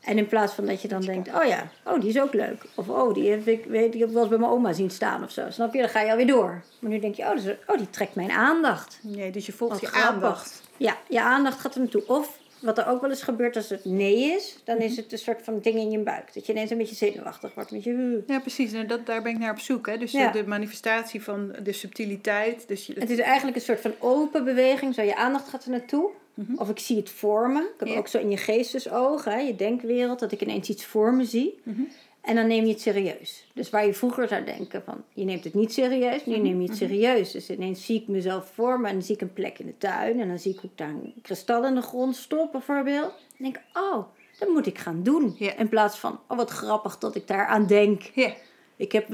[0.00, 2.64] En in plaats van dat je dan denkt, oh ja, oh, die is ook leuk.
[2.74, 4.90] Of oh, die heb ik, weet, die heb ik wel eens bij mijn oma zien
[4.90, 5.50] staan of zo.
[5.50, 5.80] Snap je?
[5.80, 6.62] Dan ga je alweer door.
[6.78, 8.98] Maar nu denk je, oh, is, oh die trekt mijn aandacht.
[9.02, 10.14] Nee, dus je volgt Wat je grappig.
[10.14, 10.62] aandacht.
[10.76, 12.06] Ja, je aandacht gaat er naartoe.
[12.06, 14.84] Of wat er ook wel eens gebeurt als het nee is, dan Mhm.
[14.84, 16.34] is het een soort van ding in je buik.
[16.34, 17.70] Dat je ineens een beetje zenuwachtig wordt.
[17.70, 18.72] Een beetje, Ja, precies.
[18.72, 19.86] En dat, daar ben ik naar op zoek.
[19.86, 19.98] Hè.
[19.98, 20.30] Dus Ja.
[20.30, 22.68] de, de manifestatie van de subtiliteit.
[22.68, 24.94] Dus je, Het is eigenlijk een soort van open beweging.
[24.94, 26.10] Zo je aandacht gaat er naartoe.
[26.56, 27.58] Of ik zie het voor me.
[27.60, 27.90] Ik heb Mhm.
[27.90, 27.98] Ja.
[27.98, 31.60] ook zo in je geestesogen, hè, je denkwereld, dat ik ineens iets voor me zie.
[31.62, 31.80] Mhm.
[32.24, 33.46] En dan neem je het serieus.
[33.54, 36.30] Dus waar je vroeger zou denken van, je neemt het niet serieus, Mhm.
[36.30, 37.30] nu neem je het serieus.
[37.30, 39.78] Dus ineens zie ik mezelf voor me en dan zie ik een plek in de
[39.78, 40.20] tuin.
[40.20, 43.12] En dan zie ik hoe ik daar een kristal in de grond stop bijvoorbeeld.
[43.38, 44.04] En denk ik, oh,
[44.38, 45.36] dat moet ik gaan doen.
[45.56, 48.02] In plaats van, oh wat grappig dat ik daar aan denk.
[48.02, 48.32] ja.
[48.76, 49.08] Ik heb,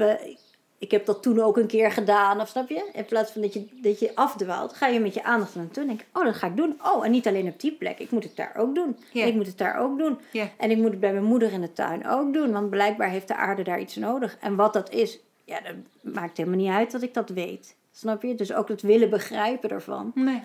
[0.81, 2.89] ik heb dat toen ook een keer gedaan, of snap je?
[2.93, 5.81] In plaats van dat je, dat je afdwaalt, ga je met je aandacht er naartoe
[5.81, 6.79] en denk oh, dat ga ik doen.
[6.83, 8.97] Oh, en niet alleen op die plek, ik moet het daar ook doen.
[9.13, 10.19] En ik moet het daar ook doen.
[10.57, 13.27] En ik moet het bij mijn moeder in de tuin ook doen, want blijkbaar heeft
[13.27, 14.37] de aarde daar iets nodig.
[14.39, 15.75] En wat dat is, ja, dat
[16.13, 17.75] maakt helemaal niet uit dat ik dat weet.
[17.91, 18.35] Snap je?
[18.35, 20.41] Dus ook het willen begrijpen ervan, Nee.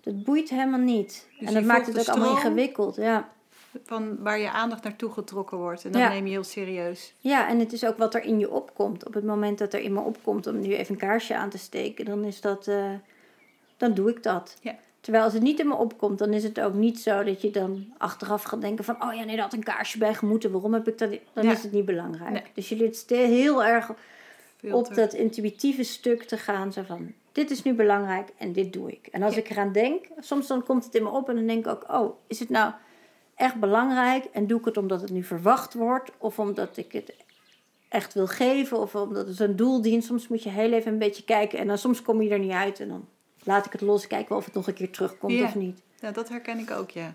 [0.00, 1.28] dat boeit helemaal niet.
[1.38, 3.28] Dus en dat maakt het ook allemaal ingewikkeld, ja.
[3.84, 5.84] Van waar je aandacht naartoe getrokken wordt.
[5.84, 6.08] En Ja.
[6.08, 7.14] neem je heel serieus.
[7.18, 9.06] Ja, en het is ook wat er in je opkomt.
[9.06, 11.58] Op het moment dat er in me opkomt om nu even een kaarsje aan te
[11.58, 12.90] steken, dan is dat, eh,
[13.76, 14.56] dan doe ik dat.
[14.60, 14.74] Ja.
[15.00, 17.50] Terwijl als het niet in me opkomt, dan is het ook niet zo dat je
[17.50, 20.50] dan achteraf gaat denken van, oh ja, nee, daar had een kaarsje bij gemoeten.
[20.52, 21.10] Waarom heb ik dat?
[21.32, 21.52] Dan Ja.
[21.52, 22.30] is het niet belangrijk.
[22.30, 22.42] Nee.
[22.54, 23.90] Dus je leert heel erg
[24.72, 26.72] op dat intuïtieve stuk te gaan.
[26.72, 29.06] Zo van, dit is nu belangrijk en dit doe ik.
[29.06, 29.40] En als Ja.
[29.40, 31.84] ik eraan denk, soms dan komt het in me op en dan denk ik ook,
[31.90, 32.72] oh, is het nou
[33.42, 34.24] echt belangrijk?
[34.24, 36.10] En doe ik het omdat het nu verwacht wordt?
[36.18, 37.12] Of omdat ik het
[37.88, 38.78] echt wil geven?
[38.78, 40.04] Of omdat het een doel dient?
[40.04, 42.50] Soms moet je heel even een beetje kijken en dan soms kom je er niet
[42.52, 42.80] uit.
[42.80, 43.08] En dan
[43.44, 45.44] laat ik het los, kijken wel of het nog een keer terugkomt Ja.
[45.44, 45.80] of niet.
[46.00, 47.14] Ja, dat herken ik ook, ja.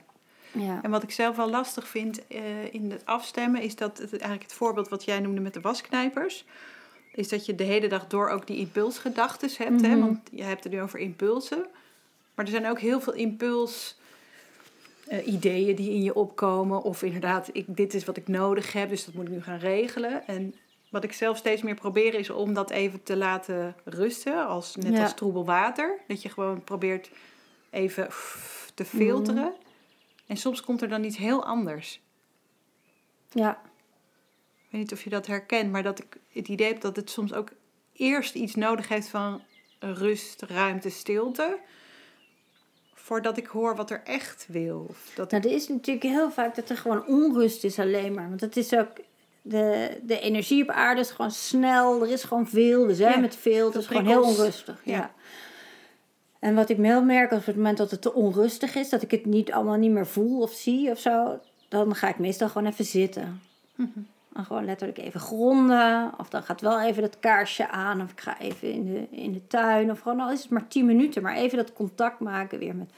[0.51, 0.79] Ja.
[0.81, 4.41] En wat ik zelf wel lastig vind eh, in het afstemmen, is dat het, eigenlijk
[4.43, 6.45] het voorbeeld wat jij noemde met de wasknijpers,
[7.13, 9.81] is dat je de hele dag door ook die impulsgedachten hebt.
[9.81, 9.87] hè?
[9.95, 9.99] Mhm.
[9.99, 11.65] Want je hebt het nu over impulsen.
[12.35, 13.96] Maar er zijn ook heel veel impuls.
[15.07, 18.89] Eh, ideeën die in je opkomen, of inderdaad, ik, dit is wat ik nodig heb,
[18.89, 20.27] dus dat moet ik nu gaan regelen.
[20.27, 20.55] En
[20.89, 24.93] wat ik zelf steeds meer probeer is om dat even te laten rusten, als, net
[24.93, 25.01] Ja.
[25.03, 25.99] als troebel water.
[26.07, 27.09] Dat je gewoon probeert
[27.69, 28.07] even
[28.73, 29.43] te filteren.
[29.43, 29.51] Mhm.
[30.27, 32.01] En soms komt er dan iets heel anders.
[33.31, 33.61] ja.
[34.55, 37.09] Ik weet niet of je dat herkent, maar dat ik het idee heb dat het
[37.09, 37.49] soms ook
[37.93, 39.41] eerst iets nodig heeft van
[39.79, 41.59] rust, ruimte, stilte.
[43.07, 44.85] Voordat ik hoor wat er echt wil.
[44.89, 48.29] Of dat Nou, er is natuurlijk heel vaak dat er gewoon onrust is alleen maar.
[48.29, 48.87] Want het is ook...
[49.41, 52.01] De, de energie op aarde is gewoon snel.
[52.03, 52.87] Er is gewoon veel.
[52.87, 53.65] We zijn Ja, met veel.
[53.65, 54.81] Het is gewoon heel onrustig.
[54.83, 54.97] Ja.
[54.97, 55.11] Ja.
[56.39, 58.89] En wat ik wel merk, als op het moment dat het te onrustig is...
[58.89, 61.39] dat ik het niet allemaal niet meer voel of zie of zo...
[61.67, 63.41] dan ga ik meestal gewoon even zitten.
[63.75, 63.99] Mhm.
[64.37, 66.11] En gewoon letterlijk even gronden.
[66.17, 68.01] Of dan gaat wel even dat kaarsje aan.
[68.01, 69.91] Of ik ga even in de, in de tuin.
[69.91, 71.21] Of gewoon al is het maar 10 minuten.
[71.21, 72.89] Maar even dat contact maken weer met...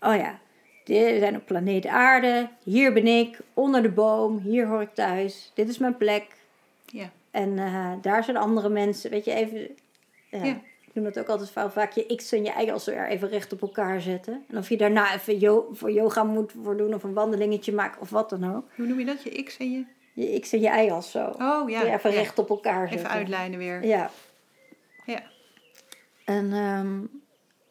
[0.00, 0.38] Oh ja,
[0.84, 2.48] we zijn op planeet aarde.
[2.62, 4.38] Hier ben ik, onder de boom.
[4.38, 5.50] Hier hoor ik thuis.
[5.54, 6.26] Dit is mijn plek.
[6.86, 7.10] ja.
[7.30, 9.10] En eh, daar zijn andere mensen.
[9.10, 9.68] Weet je, even...
[10.30, 10.60] Ja, Ja.
[10.86, 13.28] Ik noem dat ook altijd vaak, vaak je x en je y als weer even
[13.28, 14.44] recht op elkaar zetten.
[14.48, 18.00] En of je daarna even yo voor yoga moet voor doen of een wandelingetje maken
[18.00, 18.64] of wat dan ook.
[18.76, 19.22] Hoe noem je dat?
[19.22, 19.84] Je X en je...
[20.12, 21.24] Je x en je y als zo.
[21.38, 21.82] Oh ja.
[21.82, 22.16] Ja, even ja.
[22.16, 23.06] recht op elkaar zetten.
[23.06, 23.84] Even uitlijnen weer.
[23.84, 24.10] Ja.
[25.06, 25.22] Ja.
[26.24, 27.00] En, ehm,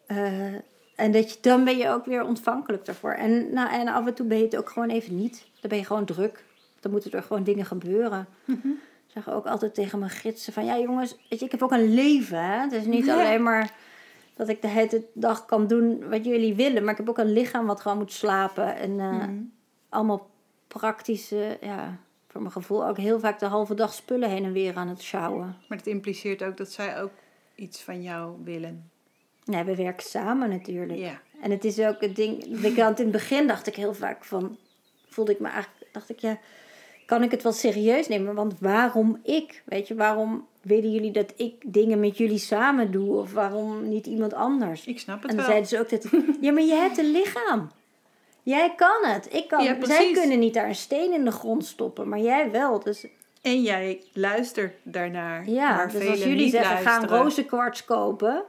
[0.06, 0.54] eh,
[0.96, 3.12] en dat je, dan ben je ook weer ontvankelijk daarvoor.
[3.14, 5.46] En, nou, en af en toe ben je het ook gewoon even niet.
[5.60, 6.44] Dan ben je gewoon druk.
[6.80, 8.28] Dan moeten er gewoon dingen gebeuren.
[8.46, 8.68] Mhm.
[9.08, 10.66] Ik zeg ook altijd tegen mijn gidsen van...
[10.66, 12.44] Ja jongens, weet je, ik heb ook een leven.
[12.44, 12.60] Hè?
[12.60, 13.14] Het is niet Ja.
[13.14, 13.72] alleen maar
[14.36, 16.82] dat ik de hele dag kan doen wat jullie willen.
[16.84, 18.76] Maar ik heb ook een lichaam wat gewoon moet slapen.
[18.76, 19.42] En eh, Mhm.
[19.90, 20.30] allemaal
[20.68, 21.58] praktische...
[21.62, 21.98] Ja,
[22.32, 25.02] voor mijn gevoel ook heel vaak de halve dag spullen heen en weer aan het
[25.02, 25.58] sjouwen.
[25.68, 27.12] Maar het impliceert ook dat zij ook
[27.56, 28.90] iets van jou willen.
[29.46, 31.00] Nee, we werken samen natuurlijk.
[31.00, 31.22] Ja.
[31.42, 32.44] En het is ook het ding.
[32.66, 34.58] Ik had in het begin dacht ik heel vaak van.
[35.10, 35.94] Voelde ik me eigenlijk.
[35.94, 36.38] Dacht ik ja.
[37.06, 38.36] Kan ik het wel serieus nemen?
[38.36, 39.64] Want waarom ik?
[39.66, 43.16] Weet je, waarom willen jullie dat ik dingen met jullie samen doe?
[43.16, 44.86] Of waarom niet iemand anders?
[44.86, 45.56] Ik snap het En dan wel.
[45.62, 46.22] zeiden ze ook dat.
[46.42, 47.72] Ja, maar jij hebt een lichaam.
[48.44, 49.34] Jij kan het.
[49.34, 49.64] Ik kan.
[49.64, 52.80] Ja, Zij kunnen niet daar een steen in de grond stoppen, maar jij wel.
[52.80, 53.06] Dus
[53.42, 55.50] En jij luistert daarnaar.
[55.50, 57.18] ja, dus als jullie zeggen, ga een luisteren.
[57.24, 58.44] rozenkwarts kopen.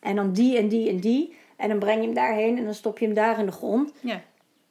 [0.00, 1.36] En dan die en die en die.
[1.56, 3.92] En dan breng je hem daarheen en dan stop je hem daar in de grond.
[4.00, 4.20] Ja.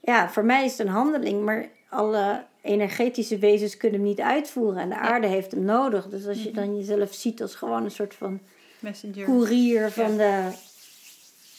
[0.02, 4.82] ja, voor mij is het een handeling, maar alle energetische wezens kunnen hem niet uitvoeren.
[4.82, 6.08] En de aarde heeft hem nodig.
[6.08, 8.40] Dus als je dan jezelf ziet als gewoon een soort van
[8.80, 9.26] Messenger.
[9.26, 10.50] koerier van de.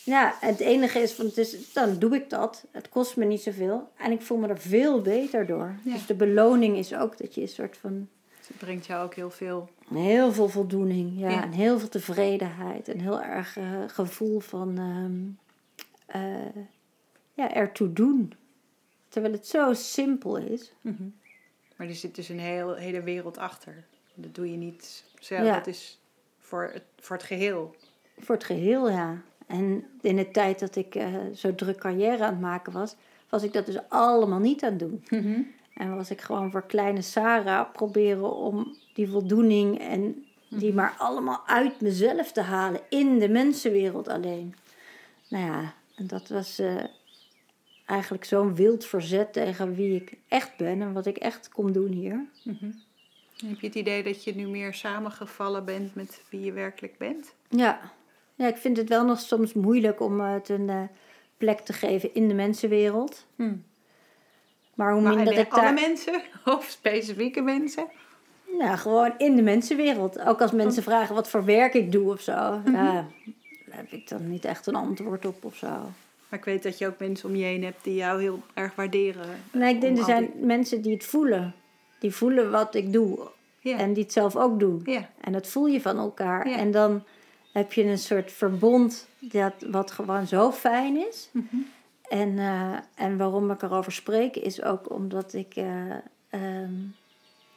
[0.09, 2.64] Ja, het enige is, van het is, dan doe ik dat.
[2.71, 3.88] Het kost me niet zoveel.
[3.97, 5.75] En ik voel me er veel beter door.
[5.85, 5.92] Ja.
[5.92, 8.09] Dus de beloning is ook dat je een soort van
[8.47, 9.68] Het brengt jou ook heel veel.
[9.94, 11.18] heel veel voldoening.
[11.21, 11.42] Ja, Ja.
[11.42, 12.88] en heel veel tevredenheid.
[12.88, 15.47] En heel erg eh, gevoel van ehm
[16.23, 16.62] eh,
[17.35, 18.33] ja, ertoe doen.
[19.09, 20.73] Terwijl het zo simpel is.
[21.77, 23.85] Maar er zit dus een heel, hele wereld achter.
[24.14, 25.44] Dat doe je niet zelf.
[25.47, 25.55] Ja.
[25.55, 26.01] Dat is
[26.38, 27.75] voor het, voor het geheel.
[28.18, 29.23] Voor het geheel, ja.
[29.49, 32.95] En in de tijd dat ik eh, zo druk carrière aan het maken was,
[33.29, 35.05] was ik dat dus allemaal niet aan het doen.
[35.75, 41.43] En was ik gewoon voor kleine Sarah proberen om die voldoening en die maar allemaal
[41.47, 44.55] uit mezelf te halen in de mensenwereld alleen.
[45.29, 46.85] Nou ja, en dat was eh,
[47.87, 51.93] eigenlijk zo'n wild verzet tegen wie ik echt ben en wat ik echt kom doen
[51.93, 52.27] hier.
[53.47, 57.35] Heb je het idee dat je nu meer samengevallen bent met wie je werkelijk bent?
[57.49, 57.93] Ja.
[58.38, 60.83] Ja, ik vind het wel nog soms moeilijk om het een eh,
[61.37, 63.27] plek te geven in de mensenwereld.
[64.74, 65.74] Maar hoe Maar minder alle ik daar...
[65.74, 66.22] mensen
[66.57, 67.87] of specifieke mensen?
[68.59, 70.20] Nou, gewoon in de mensenwereld.
[70.20, 72.33] Ook als mensen vragen wat voor werk ik doe of zo.
[72.33, 72.62] Ja,
[73.66, 75.66] daar heb ik dan niet echt een antwoord op of zo.
[76.29, 78.74] Maar ik weet dat je ook mensen om je heen hebt die jou heel erg
[78.74, 79.27] waarderen.
[79.53, 81.55] Nee, ik denk er zijn mensen die het voelen.
[81.98, 83.18] Die voelen wat ik doe.
[83.61, 83.79] Ja.
[83.79, 84.81] En die het zelf ook doen.
[84.85, 85.09] Ja.
[85.20, 86.48] En dat voel je van elkaar.
[86.48, 86.57] Ja.
[86.57, 87.03] En dan
[87.59, 91.29] heb je een soort verbond dat, wat gewoon zo fijn is.
[91.33, 91.57] Mhm.
[92.09, 95.90] En, eh, en waarom ik erover spreek is ook omdat ik eh,
[96.31, 96.73] ehm,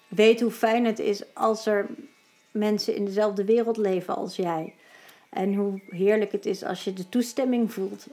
[0.07, 1.87] weet hoe fijn het is als er
[2.51, 4.73] mensen in dezelfde wereld leven als jij.
[5.29, 8.07] En hoe heerlijk het is als je de toestemming voelt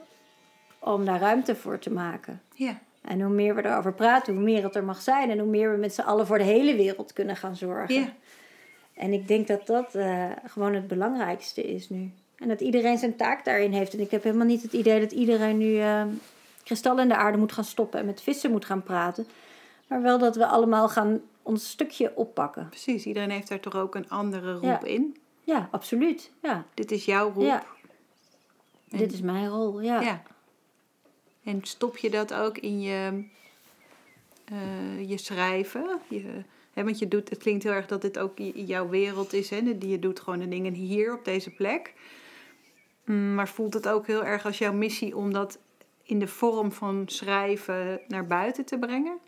[0.79, 2.43] om daar ruimte voor te maken.
[2.55, 2.81] Ja.
[3.01, 5.31] En hoe meer we erover praten, hoe meer het er mag zijn.
[5.31, 7.95] En hoe meer we met z'n allen voor de hele wereld kunnen gaan zorgen.
[7.95, 8.13] Ja.
[8.99, 12.11] En ik denk dat dat eh, gewoon het belangrijkste is nu.
[12.37, 13.93] En dat iedereen zijn taak daarin heeft.
[13.95, 16.05] En ik heb helemaal niet het idee dat iedereen nu eh,
[16.65, 19.27] kristallen in de aarde moet gaan stoppen en met vissen moet gaan praten.
[19.87, 22.69] Maar wel dat we allemaal gaan ons stukje oppakken.
[22.69, 24.83] Precies, iedereen heeft daar toch ook een andere roep Ja.
[24.83, 25.17] in.
[25.45, 26.31] Ja, absoluut.
[26.43, 27.45] Ja, Dit is jouw roep.
[27.45, 27.65] Ja.
[28.91, 29.81] En- dit is mijn rol.
[29.81, 30.01] Ja.
[30.01, 30.23] Ja.
[31.45, 33.25] En stop je dat ook in je,
[34.45, 35.99] eh, je schrijven?
[36.09, 36.43] Je,
[36.79, 39.51] hè, want je doet, het klinkt heel erg dat dit ook jouw wereld is.
[39.51, 39.79] Hè?
[39.79, 41.93] Die- Je doet gewoon de dingen hier op deze plek.
[43.05, 45.59] Mm, Maar voelt het ook heel erg als jouw missie om dat
[46.03, 49.19] in de vorm van schrijven naar buiten te brengen?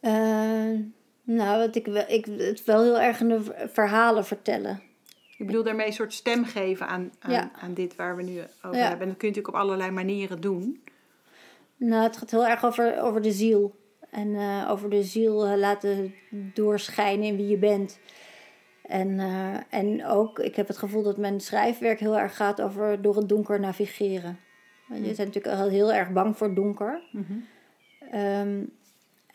[0.00, 0.12] Eh,
[1.22, 4.82] nou, wat ik, wel, ik het wel heel erg in de verhalen vertellen.
[5.38, 7.50] Ik bedoel daarmee een soort stem geven aan, aan, Ja.
[7.60, 8.88] aan dit waar we nu over Ja.
[8.88, 9.00] hebben.
[9.00, 10.82] En dat kun je natuurlijk op allerlei manieren doen.
[11.76, 13.74] Nou, het gaat heel erg over, over de ziel.
[14.10, 17.98] En eh, over de ziel eh, laten doorschijnen in wie je bent.
[18.82, 23.02] En, eh, en ook, ik heb het gevoel dat mijn schrijfwerk heel erg gaat over
[23.02, 24.38] door het donker navigeren.
[24.86, 27.02] Want je bent natuurlijk al heel erg bang voor donker.
[28.10, 28.64] Ehm,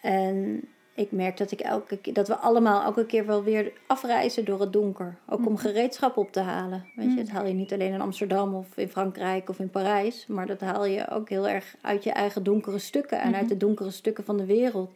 [0.02, 4.46] en ik merk dat, ik elke, keer- dat we allemaal elke keer wel weer afreizen
[4.46, 5.16] door het donker.
[5.30, 6.86] Ook om gereedschap op te halen.
[6.96, 10.28] Weet je, dat haal je niet alleen in Amsterdam of in Frankrijk of in Parijs.
[10.28, 13.22] Maar dat haal je ook heel erg uit je eigen donkere stukken.
[13.22, 14.92] En uit de donkere stukken van de wereld.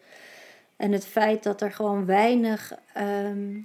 [0.76, 3.60] En het feit dat er gewoon weinig ehm,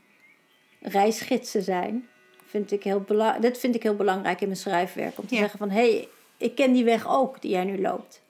[0.81, 2.07] reisgidsen zijn.
[2.47, 5.19] Vind ik heel bela- dat vind ik heel belangrijk in mijn schrijfwerk.
[5.19, 5.41] Om te Ja.
[5.41, 8.22] zeggen van, hé, hey, ik ken die weg ook die jij nu loopt.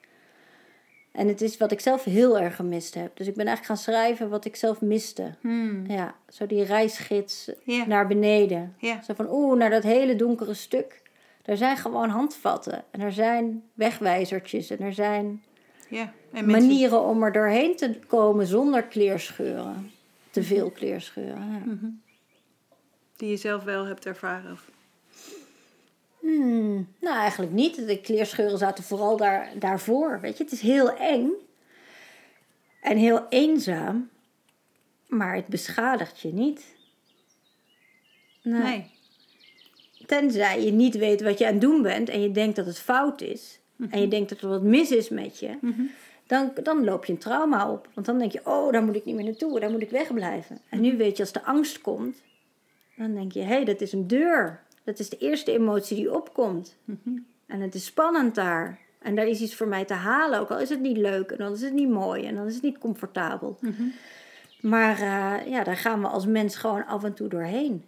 [1.12, 3.16] En het is wat ik zelf heel erg gemist heb.
[3.16, 5.34] Dus ik ben eigenlijk gaan schrijven wat ik zelf miste.
[5.86, 7.50] Ja, zo die reisgids
[7.86, 8.76] naar beneden.
[8.80, 11.02] Zo van, oeh, naar dat hele donkere stuk.
[11.42, 12.84] Er zijn gewoon handvatten.
[12.90, 14.70] En er zijn wegwijzertjes.
[14.70, 15.42] En er zijn.
[15.90, 19.90] En mensen, manieren om er doorheen te komen zonder kleerscheuren.
[20.30, 21.50] Te veel kleerscheuren.
[21.50, 21.92] Ja.
[23.16, 24.58] die je zelf wel hebt ervaren.
[26.22, 27.86] Hmm, nou, eigenlijk niet.
[27.86, 30.20] De kleerscheuren zaten vooral daar, daarvoor.
[30.20, 31.30] Weet je, het is heel eng.
[32.80, 34.10] En heel eenzaam.
[35.08, 36.64] Maar het beschadigt je niet.
[38.42, 38.90] Nou, Nee.
[40.06, 42.78] Tenzij je niet weet wat je aan het doen bent en je denkt dat het
[42.78, 43.60] fout is.
[43.90, 45.58] En je denkt dat er wat mis is met je.
[46.26, 47.88] Dan, dan loop je een trauma op.
[47.94, 49.60] Want dan denk je, oh, daar moet ik niet meer naartoe.
[49.60, 50.58] Daar moet ik wegblijven.
[50.68, 52.22] En nu weet je, als de angst komt,
[52.96, 54.62] dan denk je, hé, hey, dat is een deur.
[54.84, 56.76] Dat is de eerste emotie die opkomt.
[57.46, 58.78] En het is spannend daar.
[58.98, 60.40] En daar is iets voor mij te halen.
[60.40, 62.54] Ook al is het niet leuk en dan is het niet mooi en dan is
[62.54, 63.58] het niet comfortabel.
[64.60, 67.84] Maar eh, ja, daar gaan we als mens gewoon af en toe doorheen.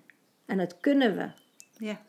[0.46, 1.28] En dat kunnen we.
[1.86, 2.00] Ja.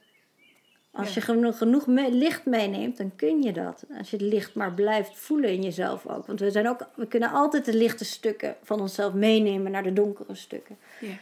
[0.91, 1.13] Als Ja.
[1.13, 3.86] je genoeg, genoeg me- licht meeneemt, dan kun je dat.
[3.98, 6.26] Als je het licht maar blijft voelen in jezelf ook.
[6.28, 9.93] Want we, zijn ook, we kunnen altijd de lichte stukken van onszelf meenemen naar de
[9.93, 10.78] donkere stukken.
[11.00, 11.13] Ja.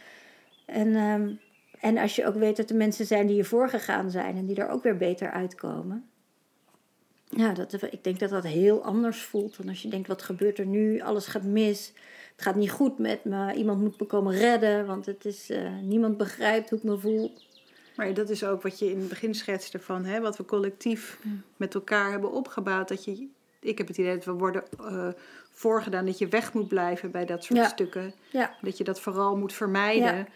[0.66, 1.30] En, ehm,
[1.80, 4.56] en als je ook weet dat er mensen zijn die je voorgegaan zijn en die
[4.56, 6.08] er ook weer beter uitkomen.
[7.28, 10.58] Ja, dat, ik denk dat dat heel anders voelt dan als je denkt: wat gebeurt
[10.58, 11.00] er nu?
[11.00, 11.92] Alles gaat mis.
[12.36, 13.54] Het gaat niet goed met me.
[13.54, 17.32] Iemand moet me komen redden, want het is, eh, niemand begrijpt hoe ik me voel.
[17.96, 21.18] Maar dat is ook wat je in het begin schetste van hè, wat we collectief
[21.56, 22.88] met elkaar hebben opgebouwd.
[22.88, 23.26] Dat je,
[23.60, 25.08] ik heb het idee dat we worden eh,
[25.50, 27.68] voorgedaan dat je weg moet blijven bij dat soort Ja.
[27.68, 28.14] stukken.
[28.30, 30.28] Ja, Dat je dat vooral moet vermijden.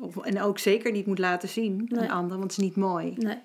[0.00, 2.00] Of, en ook zeker niet moet laten zien Nee.
[2.00, 3.14] aan anderen, want het is niet mooi.
[3.16, 3.38] nee.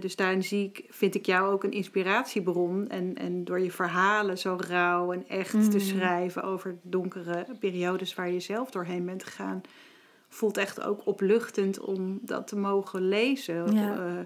[0.00, 2.88] Dus daarin zie ik, vind ik jou ook een inspiratiebron.
[2.88, 5.80] En, en door je verhalen zo rauw en echt te Mm.
[5.80, 9.60] schrijven over donkere periodes waar je zelf doorheen bent gegaan,
[10.28, 13.72] voelt echt ook opluchtend om dat te mogen lezen.
[13.74, 13.96] Ja.
[13.98, 14.20] Eh,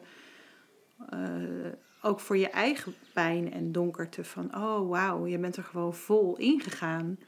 [1.11, 1.73] eh,
[2.03, 4.25] ook voor je eigen pijn en donkerte.
[4.25, 7.19] Van, oh wauw, je bent er gewoon vol ingegaan.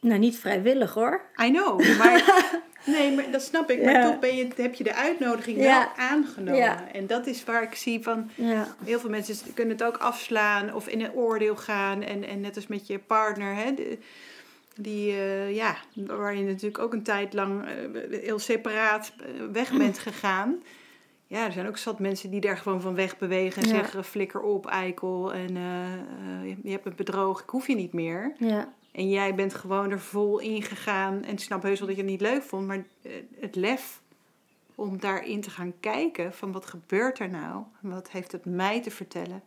[0.00, 1.20] Nou, niet vrijwillig hoor.
[1.42, 2.44] I know, maar,
[2.86, 3.82] nee, maar dat snap ik.
[3.84, 4.10] Maar Ja.
[4.10, 5.78] toch ben je, heb je de uitnodiging Ja.
[5.78, 6.60] wel aangenomen.
[6.60, 6.84] Ja.
[6.92, 8.30] En dat is waar ik zie van...
[8.84, 12.02] Heel veel mensen kunnen het ook afslaan of in een oordeel gaan.
[12.02, 13.98] En, en net als met je partner, hè, de-
[14.80, 19.72] die, eh, ja, waar je natuurlijk ook een tijd lang eh, heel separaat eh, weg
[19.76, 20.62] bent gegaan.
[21.26, 23.74] Ja, er zijn ook zat mensen die daar gewoon van weg bewegen en Ja.
[23.74, 25.32] zeggen: flikker op, eikel.
[25.32, 25.54] En
[26.62, 28.32] je hebt me bedrogen, ik hoef je niet meer.
[28.38, 31.22] ja, En jij bent gewoon er vol in gegaan.
[31.24, 34.00] En ik snap heus wel dat je het niet leuk vond, maar eh, het lef
[34.74, 37.62] om daarin te gaan kijken van wat gebeurt er nou?
[37.82, 39.42] En wat heeft het mij te vertellen?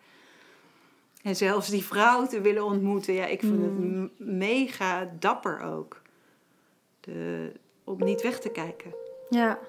[1.24, 6.02] En zelfs die vrouw te willen ontmoeten, ja, ik vind het m- mega dapper ook.
[7.00, 7.52] De,
[7.84, 8.94] om niet weg te kijken.
[9.30, 9.60] ja.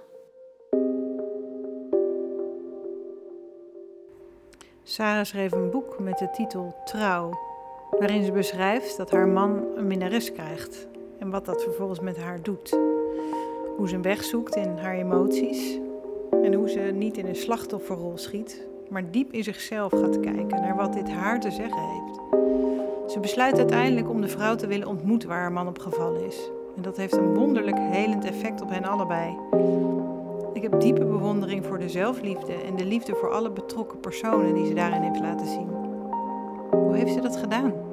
[4.83, 7.38] Sarah schreef een boek met de titel Trouw,
[7.98, 12.42] waarin ze beschrijft dat haar man een minnares krijgt en wat dat vervolgens met haar
[12.42, 12.79] doet.
[13.76, 15.79] Hoe ze een weg zoekt in haar emoties
[16.42, 20.76] en hoe ze niet in een slachtofferrol schiet, maar diep in zichzelf gaat kijken naar
[20.76, 22.20] wat dit haar te zeggen heeft.
[23.12, 26.50] Ze besluit uiteindelijk om de vrouw te willen ontmoeten waar haar man op gevallen is.
[26.76, 29.37] En dat heeft een wonderlijk helend effect op hen allebei.
[30.53, 34.66] Ik heb diepe bewondering voor de zelfliefde en de liefde voor alle betrokken personen die
[34.66, 35.80] ze daarin heeft laten zien.
[36.70, 37.88] Hoe heeft ze dat gedaan?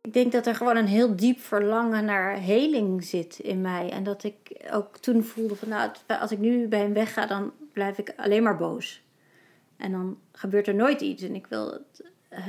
[0.00, 3.90] Ik denk dat er gewoon een heel diep verlangen naar heling zit in mij.
[3.90, 4.36] En dat ik
[4.72, 8.42] ook toen voelde van nou, als ik nu bij hem wegga, dan blijf ik alleen
[8.42, 9.02] maar boos.
[9.76, 11.22] En dan gebeurt er nooit iets.
[11.22, 12.10] En ik wil het.
[12.28, 12.46] eh,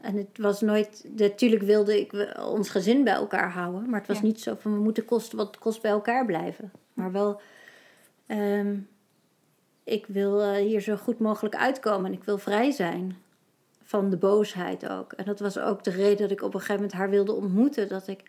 [0.00, 1.04] en het was nooit.
[1.16, 3.90] Natuurlijk wilde ik ons gezin bij elkaar houden.
[3.90, 4.22] Maar het was Ja.
[4.24, 6.70] niet zo van we moeten kosten wat kost bij elkaar blijven.
[6.94, 7.40] Maar wel.
[8.26, 8.76] ehm,
[9.88, 13.16] ik wil eh, hier zo goed mogelijk uitkomen en ik wil vrij zijn
[13.84, 15.12] van de boosheid ook.
[15.12, 17.88] En dat was ook de reden dat ik op een gegeven moment haar wilde ontmoeten.
[17.88, 18.22] Dat ik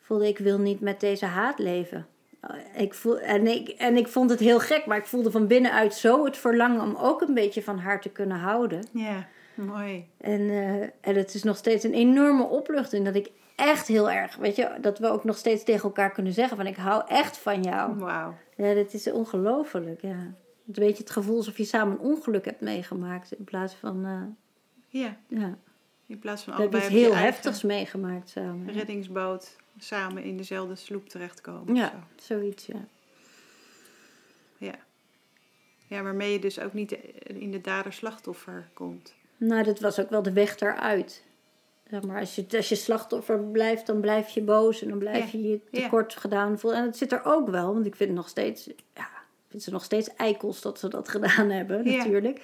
[0.00, 2.06] voelde, ik wil niet met deze haat leven.
[2.40, 2.50] Eh,
[2.82, 5.94] Ik voel, en, ik, en ik vond het heel gek, maar ik voelde van binnenuit
[5.94, 8.84] zo het verlangen om ook een beetje van haar te kunnen houden.
[8.92, 10.06] Ja, mooi.
[10.20, 14.36] En, eh, en het is nog steeds een enorme opluchting dat ik echt heel erg,
[14.36, 17.38] weet je, dat we ook nog steeds tegen elkaar kunnen zeggen van ik hou echt
[17.38, 17.94] van jou.
[17.98, 18.34] Wauw.
[18.56, 20.32] Ja, dat is ongelooflijk, ja.
[20.68, 24.22] Een beetje het gevoel alsof je samen een ongeluk hebt meegemaakt in plaats van, eh,
[25.02, 25.58] Ja, ja.
[26.06, 28.66] in plaats van We hebben allebei iets op je heel eigen heftigs meegemaakt samen.
[28.66, 28.72] ja.
[28.72, 31.74] reddingsboot samen in dezelfde sloep terechtkomen.
[31.74, 32.34] Ja, zo.
[32.34, 32.84] zoiets, ja.
[34.58, 34.74] ja.
[35.86, 36.92] Ja, waarmee je dus ook niet
[37.24, 39.14] in de dader-slachtoffer komt.
[39.36, 41.24] Nou, dat was ook wel de weg eruit.
[41.90, 45.32] Zeg maar, als je, als je slachtoffer blijft, dan blijf je boos en dan blijf
[45.32, 45.80] Ja, je je ja.
[45.82, 46.80] tekort gedaan voelen.
[46.80, 49.08] En het zit er ook wel, want ik vind nog steeds, ja,
[49.48, 51.96] vind ze nog steeds eikels dat ze dat gedaan hebben, Ja.
[51.96, 52.42] natuurlijk.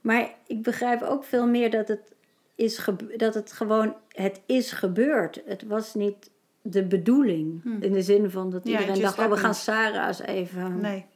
[0.00, 2.14] Maar ik begrijp ook veel meer dat het
[2.54, 5.42] is gebe- dat het gewoon, het is gebeurd.
[5.46, 6.30] Het was niet
[6.62, 7.62] de bedoeling.
[7.62, 7.82] Hm.
[7.82, 9.54] In de zin van dat iedereen dacht, oh, we gaan.
[9.54, 10.80] Sarah's even.
[10.80, 11.06] Nee.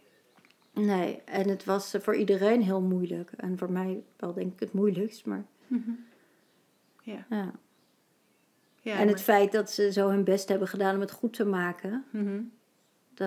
[0.74, 3.30] Nee, en het was voor iedereen heel moeilijk.
[3.36, 5.90] En voor mij wel denk ik het moeilijkst, maar Mhm.
[7.02, 7.26] Ja.
[7.30, 7.52] ja.
[8.80, 11.44] ja en het feit dat ze zo hun best hebben gedaan om het goed te
[11.44, 12.40] maken, Mhm.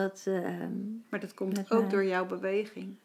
[0.01, 0.23] Dat...
[0.25, 0.71] ehm,
[1.09, 1.89] Maar dat komt ook mij.
[1.89, 2.95] door jouw beweging.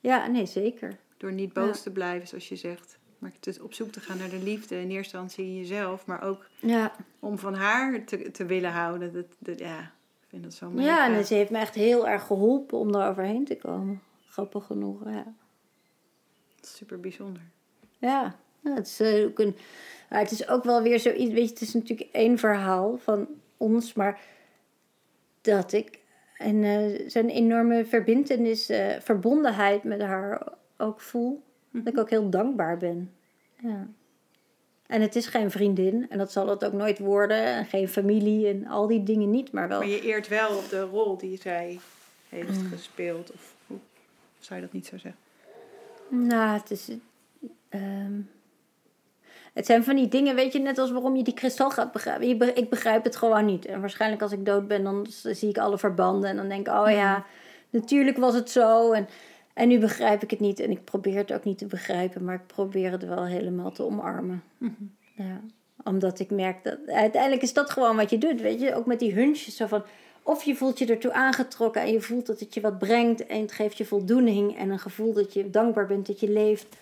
[0.00, 0.96] ja, nee, zeker.
[1.16, 1.82] Door niet boos Ja.
[1.82, 2.98] te blijven, zoals je zegt.
[3.18, 4.74] Maar het op zoek te gaan naar de liefde.
[4.74, 6.06] In eerste instantie in jezelf.
[6.06, 9.12] Maar ook Ja, om van haar te, te willen houden.
[9.12, 9.80] Dat, dat, ja,
[10.20, 10.84] ik vind dat zo mooi.
[10.84, 14.00] ja en ze heeft me echt heel erg geholpen om daar overheen te komen.
[14.28, 15.34] Grappig genoeg, ja.
[16.60, 17.42] Super bijzonder.
[17.98, 19.56] Ja, ja, het, is, eh, ook een,
[20.08, 21.32] het is ook wel weer zoiets.
[21.32, 24.20] Weet je, het is natuurlijk één verhaal van ons, maar
[25.40, 25.97] dat ik
[26.38, 30.42] en uh, zo'n enorme verbindenis, uh, verbondenheid met haar
[30.76, 31.42] ook voel.
[31.70, 33.10] Dat ik ook heel dankbaar ben.
[33.60, 33.86] Ja.
[34.86, 37.44] En het is geen vriendin en dat zal het ook nooit worden.
[37.44, 39.78] En geen familie en al die dingen niet, maar wel.
[39.78, 41.78] Maar je eert wel op de rol die zij
[42.28, 42.68] heeft Mm.
[42.68, 43.32] gespeeld.
[43.32, 43.78] Of hoe
[44.38, 45.20] zou je dat niet zo zeggen?
[46.08, 46.88] Nou, het is.
[47.68, 48.12] ehm,
[49.58, 52.28] het zijn van die dingen, weet je, net als waarom je die kristal gaat begrijpen.
[52.28, 53.66] Je ik begrijp het gewoon niet.
[53.66, 56.30] En waarschijnlijk als ik dood ben, dan zie ik alle verbanden.
[56.30, 57.24] En dan denk ik, oh ja,
[57.70, 58.92] natuurlijk was het zo.
[58.92, 59.08] En,
[59.54, 60.60] en nu begrijp ik het niet.
[60.60, 63.82] En ik probeer het ook niet te begrijpen, maar ik probeer het wel helemaal te
[63.82, 64.42] omarmen.
[65.14, 65.40] Ja,
[65.84, 68.98] omdat ik merk dat uiteindelijk is dat gewoon wat je doet, weet je, ook met
[68.98, 69.82] die hunches zo van
[70.22, 73.40] of je voelt je ertoe aangetrokken en je voelt dat het je wat brengt en
[73.40, 76.76] het geeft je voldoening en een gevoel dat je dankbaar bent dat je leeft.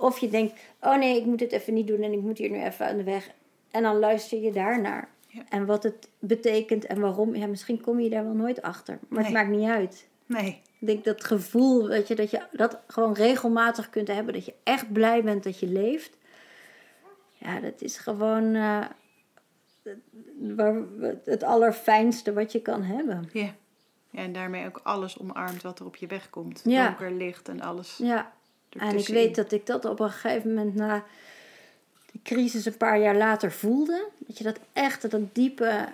[0.00, 2.50] Of je denkt, oh nee, ik moet dit even niet doen en ik moet hier
[2.50, 3.30] nu even aan de weg.
[3.70, 5.08] En dan luister je daarnaar.
[5.26, 5.42] Ja.
[5.48, 8.98] En wat het betekent en waarom, ja, misschien kom je daar wel nooit achter.
[9.08, 10.08] Maar het maakt niet uit.
[10.26, 10.62] Nee.
[10.78, 14.34] Ik denk dat gevoel, weet je, dat je dat gewoon regelmatig kunt hebben.
[14.34, 16.16] Dat je echt blij bent dat je leeft.
[17.32, 18.84] Ja, dat is gewoon eh,
[21.24, 23.28] het allerfijnste wat je kan hebben.
[23.32, 23.52] Ja.
[24.10, 24.22] ja.
[24.22, 26.60] En daarmee ook alles omarmt wat er op je weg komt.
[26.64, 26.86] Ja.
[26.86, 27.96] Donker, licht en alles.
[27.96, 28.32] Ja,
[28.78, 31.04] en ik weet dat ik dat op een gegeven moment na
[32.12, 34.08] die crisis een paar jaar later voelde.
[34.18, 35.88] Dat je dat echt, dat diepe,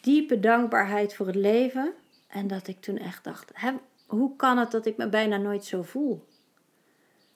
[0.00, 1.92] diepe dankbaarheid voor het leven.
[2.28, 3.70] En dat ik toen echt dacht, hè,
[4.06, 6.24] hoe kan het dat ik me bijna nooit zo voel?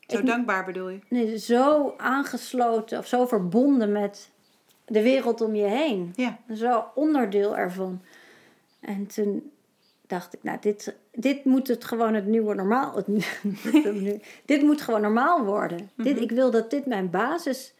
[0.06, 0.98] Zo Ik- dankbaar bedoel je?
[1.08, 4.30] Nee, zo aangesloten of zo verbonden met
[4.84, 6.12] de wereld om je heen.
[6.16, 6.38] Ja.
[6.54, 8.02] Zo onderdeel ervan.
[8.80, 9.50] En toen
[10.12, 12.96] dacht ik, nou, dit, dit moet het gewoon het nieuwe normaal.
[12.96, 13.06] Het,
[14.52, 15.90] dit moet gewoon normaal worden.
[15.96, 17.74] dit, ik wil dat dit mijn basis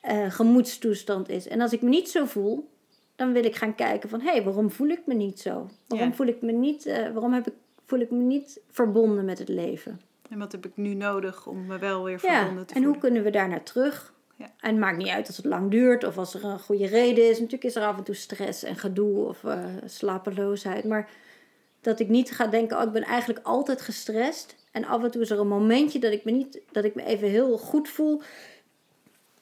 [0.00, 1.48] eh, gemoedstoestand is.
[1.48, 2.68] En als ik me niet zo voel,
[3.16, 4.20] dan wil ik gaan kijken van...
[4.20, 5.68] hé, hey, waarom voel ik me niet zo?
[5.86, 6.14] Waarom, Ja.
[6.14, 7.54] voel ik me niet, eh, waarom heb ik,
[7.86, 10.00] voel ik me niet verbonden met het leven?
[10.30, 12.92] En wat heb ik nu nodig om me wel weer Ja, verbonden te en hoe
[12.92, 13.00] voelen?
[13.00, 14.14] kunnen we daar naar terug?
[14.36, 14.44] Ja.
[14.60, 17.24] En het maakt niet uit als het lang duurt of als er een goede reden
[17.24, 17.36] is.
[17.36, 20.84] Natuurlijk is er af en toe stress en gedoe of eh, slapeloosheid.
[20.84, 21.08] Maar
[21.86, 24.56] dat ik niet ga denken, oh, ik ben eigenlijk altijd gestrest.
[24.72, 27.04] En af en toe is er een momentje dat ik me, niet, dat ik me
[27.04, 28.22] even heel goed voel.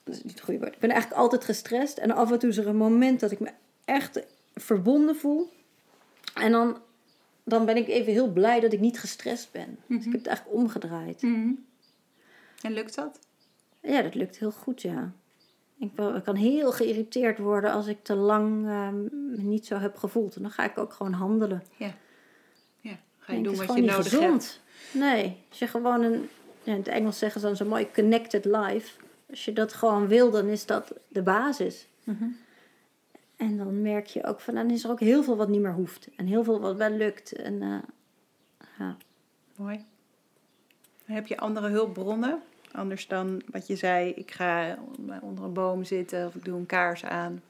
[0.05, 0.75] Dat is niet het goede woord.
[0.75, 1.99] Ik ben eigenlijk altijd gestrest.
[1.99, 3.51] En af en toe is er een moment dat ik me
[3.85, 5.53] echt verbonden voel.
[6.35, 6.79] En dan,
[7.45, 9.79] dan ben ik even heel blij dat ik niet gestrest ben.
[9.87, 11.23] Dus ik heb het eigenlijk omgedraaid.
[11.23, 11.53] Mhm.
[12.63, 13.19] En lukt dat?
[13.81, 15.13] Ja, dat lukt heel goed, ja.
[15.79, 15.91] Ik
[16.25, 20.37] kan heel geïrriteerd worden als ik te lang ehm, me niet zo heb gevoeld.
[20.37, 21.63] En dan ga ik ook gewoon handelen.
[21.77, 21.95] Ja.
[23.25, 24.43] Ga je doen het is wat je nodig gezond.
[24.43, 24.61] hebt.
[24.91, 26.29] Nee, als je gewoon een...
[26.63, 28.99] Ja, in het Engels zeggen ze dan zo mooi connected life.
[29.31, 31.87] Als je dat gewoon wil, dan is dat de basis.
[32.05, 32.25] Mhm.
[33.37, 35.73] En dan merk je ook van, dan is er ook heel veel wat niet meer
[35.73, 36.09] hoeft.
[36.17, 37.33] En heel veel wat wel lukt.
[37.33, 37.79] En eh,
[38.79, 38.97] ja.
[39.57, 39.85] Mooi.
[41.05, 42.43] Heb je andere hulpbronnen?
[42.73, 44.79] Anders dan wat je zei, ik ga
[45.21, 47.43] onder een boom zitten of ik doe een kaars aan.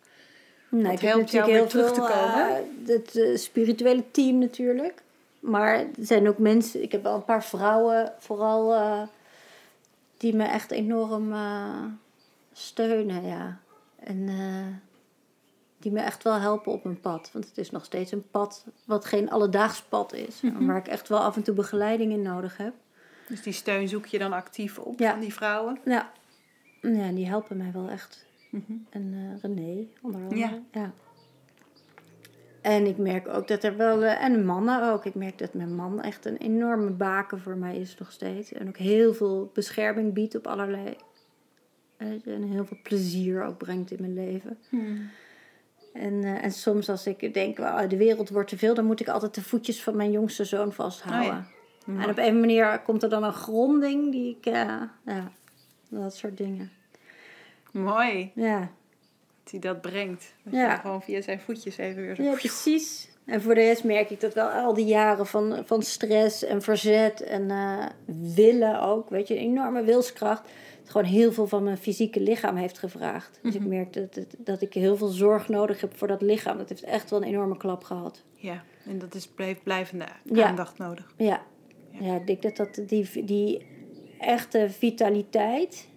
[0.69, 2.49] Nee, heb helpt jou weer heel terug te komen?
[2.49, 5.03] eh, het eh, spirituele team natuurlijk.
[5.45, 9.03] Maar er zijn ook mensen, ik heb wel een paar vrouwen vooral, eh,
[10.17, 11.85] die me echt enorm eh,
[12.53, 13.59] steunen, ja.
[13.97, 14.67] En eh,
[15.79, 17.31] die me echt wel helpen op mijn pad.
[17.33, 20.41] Want het is nog steeds een pad wat geen alledaags pad is.
[20.41, 20.67] Mhm.
[20.67, 22.75] Waar ik echt wel af en toe begeleiding in nodig heb.
[23.29, 25.11] Dus die steun zoek je dan actief op Ja.
[25.11, 25.79] van die vrouwen.
[25.85, 26.13] Ja,
[26.81, 28.25] ja die helpen mij wel echt.
[28.51, 28.73] Mhm.
[28.91, 30.41] En René, onder andere.
[30.41, 30.59] Ja.
[30.73, 30.93] Ja.
[32.65, 34.05] En ik merk ook dat er wel...
[34.05, 35.05] eh, en mannen ook.
[35.05, 38.53] Ik merk dat mijn man echt een enorme baken voor mij is nog steeds.
[38.53, 40.97] En ook heel veel bescherming biedt op allerlei...
[41.97, 44.59] eh, en heel veel plezier ook brengt in mijn leven.
[45.93, 48.75] En, eh, en soms als ik denk, "Wauw, de wereld wordt te veel...
[48.75, 51.47] dan moet ik altijd de voetjes van mijn jongste zoon vasthouden.
[51.89, 52.03] Oh ja.
[52.03, 54.45] En op een manier komt er dan een gronding die ik...
[54.45, 54.91] ja,
[55.89, 56.71] dat soort dingen.
[57.73, 58.71] Mooi Ja.
[59.51, 60.35] Hij dat brengt.
[60.45, 60.73] Dat Ja.
[60.73, 62.23] je gewoon via zijn voetjes even weer zo...
[62.23, 63.09] Ja, precies.
[63.27, 66.63] En voor de rest merk ik dat wel al die jaren van, van stress en
[66.63, 67.87] verzet en eh,
[68.35, 70.43] willen ook, weet je, een enorme wilskracht.
[70.81, 73.39] Het gewoon heel veel van mijn fysieke lichaam heeft gevraagd.
[73.43, 76.59] Dus ik merk dat, dat, dat ik heel veel zorg nodig heb voor dat lichaam.
[76.59, 78.23] Dat heeft echt wel een enorme klap gehad.
[78.35, 80.47] Ja, en dat is blijf, blijvende Ja.
[80.47, 81.15] aandacht nodig.
[81.17, 81.43] Ja,
[81.91, 83.67] ja ik denk dat, dat die, die
[84.19, 85.89] echte vitaliteit,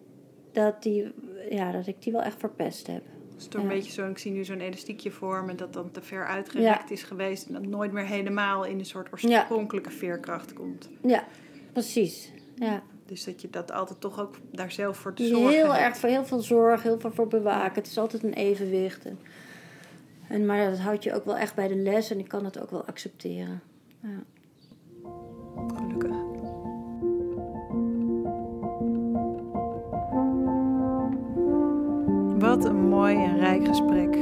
[0.51, 1.13] dat, die,
[1.49, 3.03] ja, dat ik die wel echt verpest heb.
[3.37, 6.25] Dus toch een beetje zo, ik zie nu zo'n elastiekje vormen dat dan te ver
[6.25, 10.89] uitgerekt is geweest en dat nooit meer helemaal in een soort oorspronkelijke veerkracht komt.
[11.01, 11.23] Ja,
[11.73, 12.31] precies.
[12.55, 12.83] Ja.
[13.05, 15.85] Dus dat je dat altijd toch ook daar zelf voor te zorgen Heel hebt.
[15.85, 17.75] erg voor heel veel zorg, heel veel voor bewaken.
[17.75, 19.05] Het is altijd een evenwicht.
[19.05, 19.19] En,
[20.27, 22.59] En, maar dat houdt je ook wel echt bij de les en ik kan het
[22.59, 23.61] ook wel accepteren.
[24.01, 24.23] Ja.
[32.47, 34.15] Wat een mooi en rijk gesprek.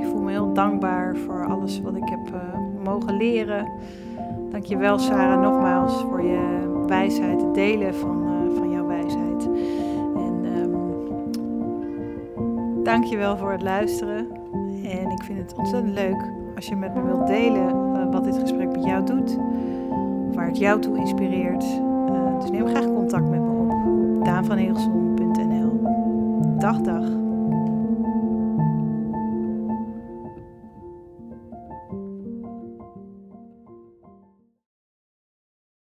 [0.00, 2.40] Ik voel me heel dankbaar voor alles wat ik heb uh,
[2.84, 3.68] mogen leren.
[4.50, 9.48] Dankjewel Sarah nogmaals voor je wijsheid, het delen van, uh, van jouw wijsheid.
[10.16, 10.74] En um,
[12.84, 14.26] dankjewel voor het luisteren.
[14.84, 18.38] En ik vind het ontzettend leuk als je met me wilt delen uh, wat dit
[18.38, 19.38] gesprek met jou doet.
[20.32, 21.64] Waar het jou toe inspireert.
[22.40, 23.70] Dus neem graag contact met me op.
[24.18, 25.80] op daanvanhegelson.nl
[26.58, 27.23] Dag, dag.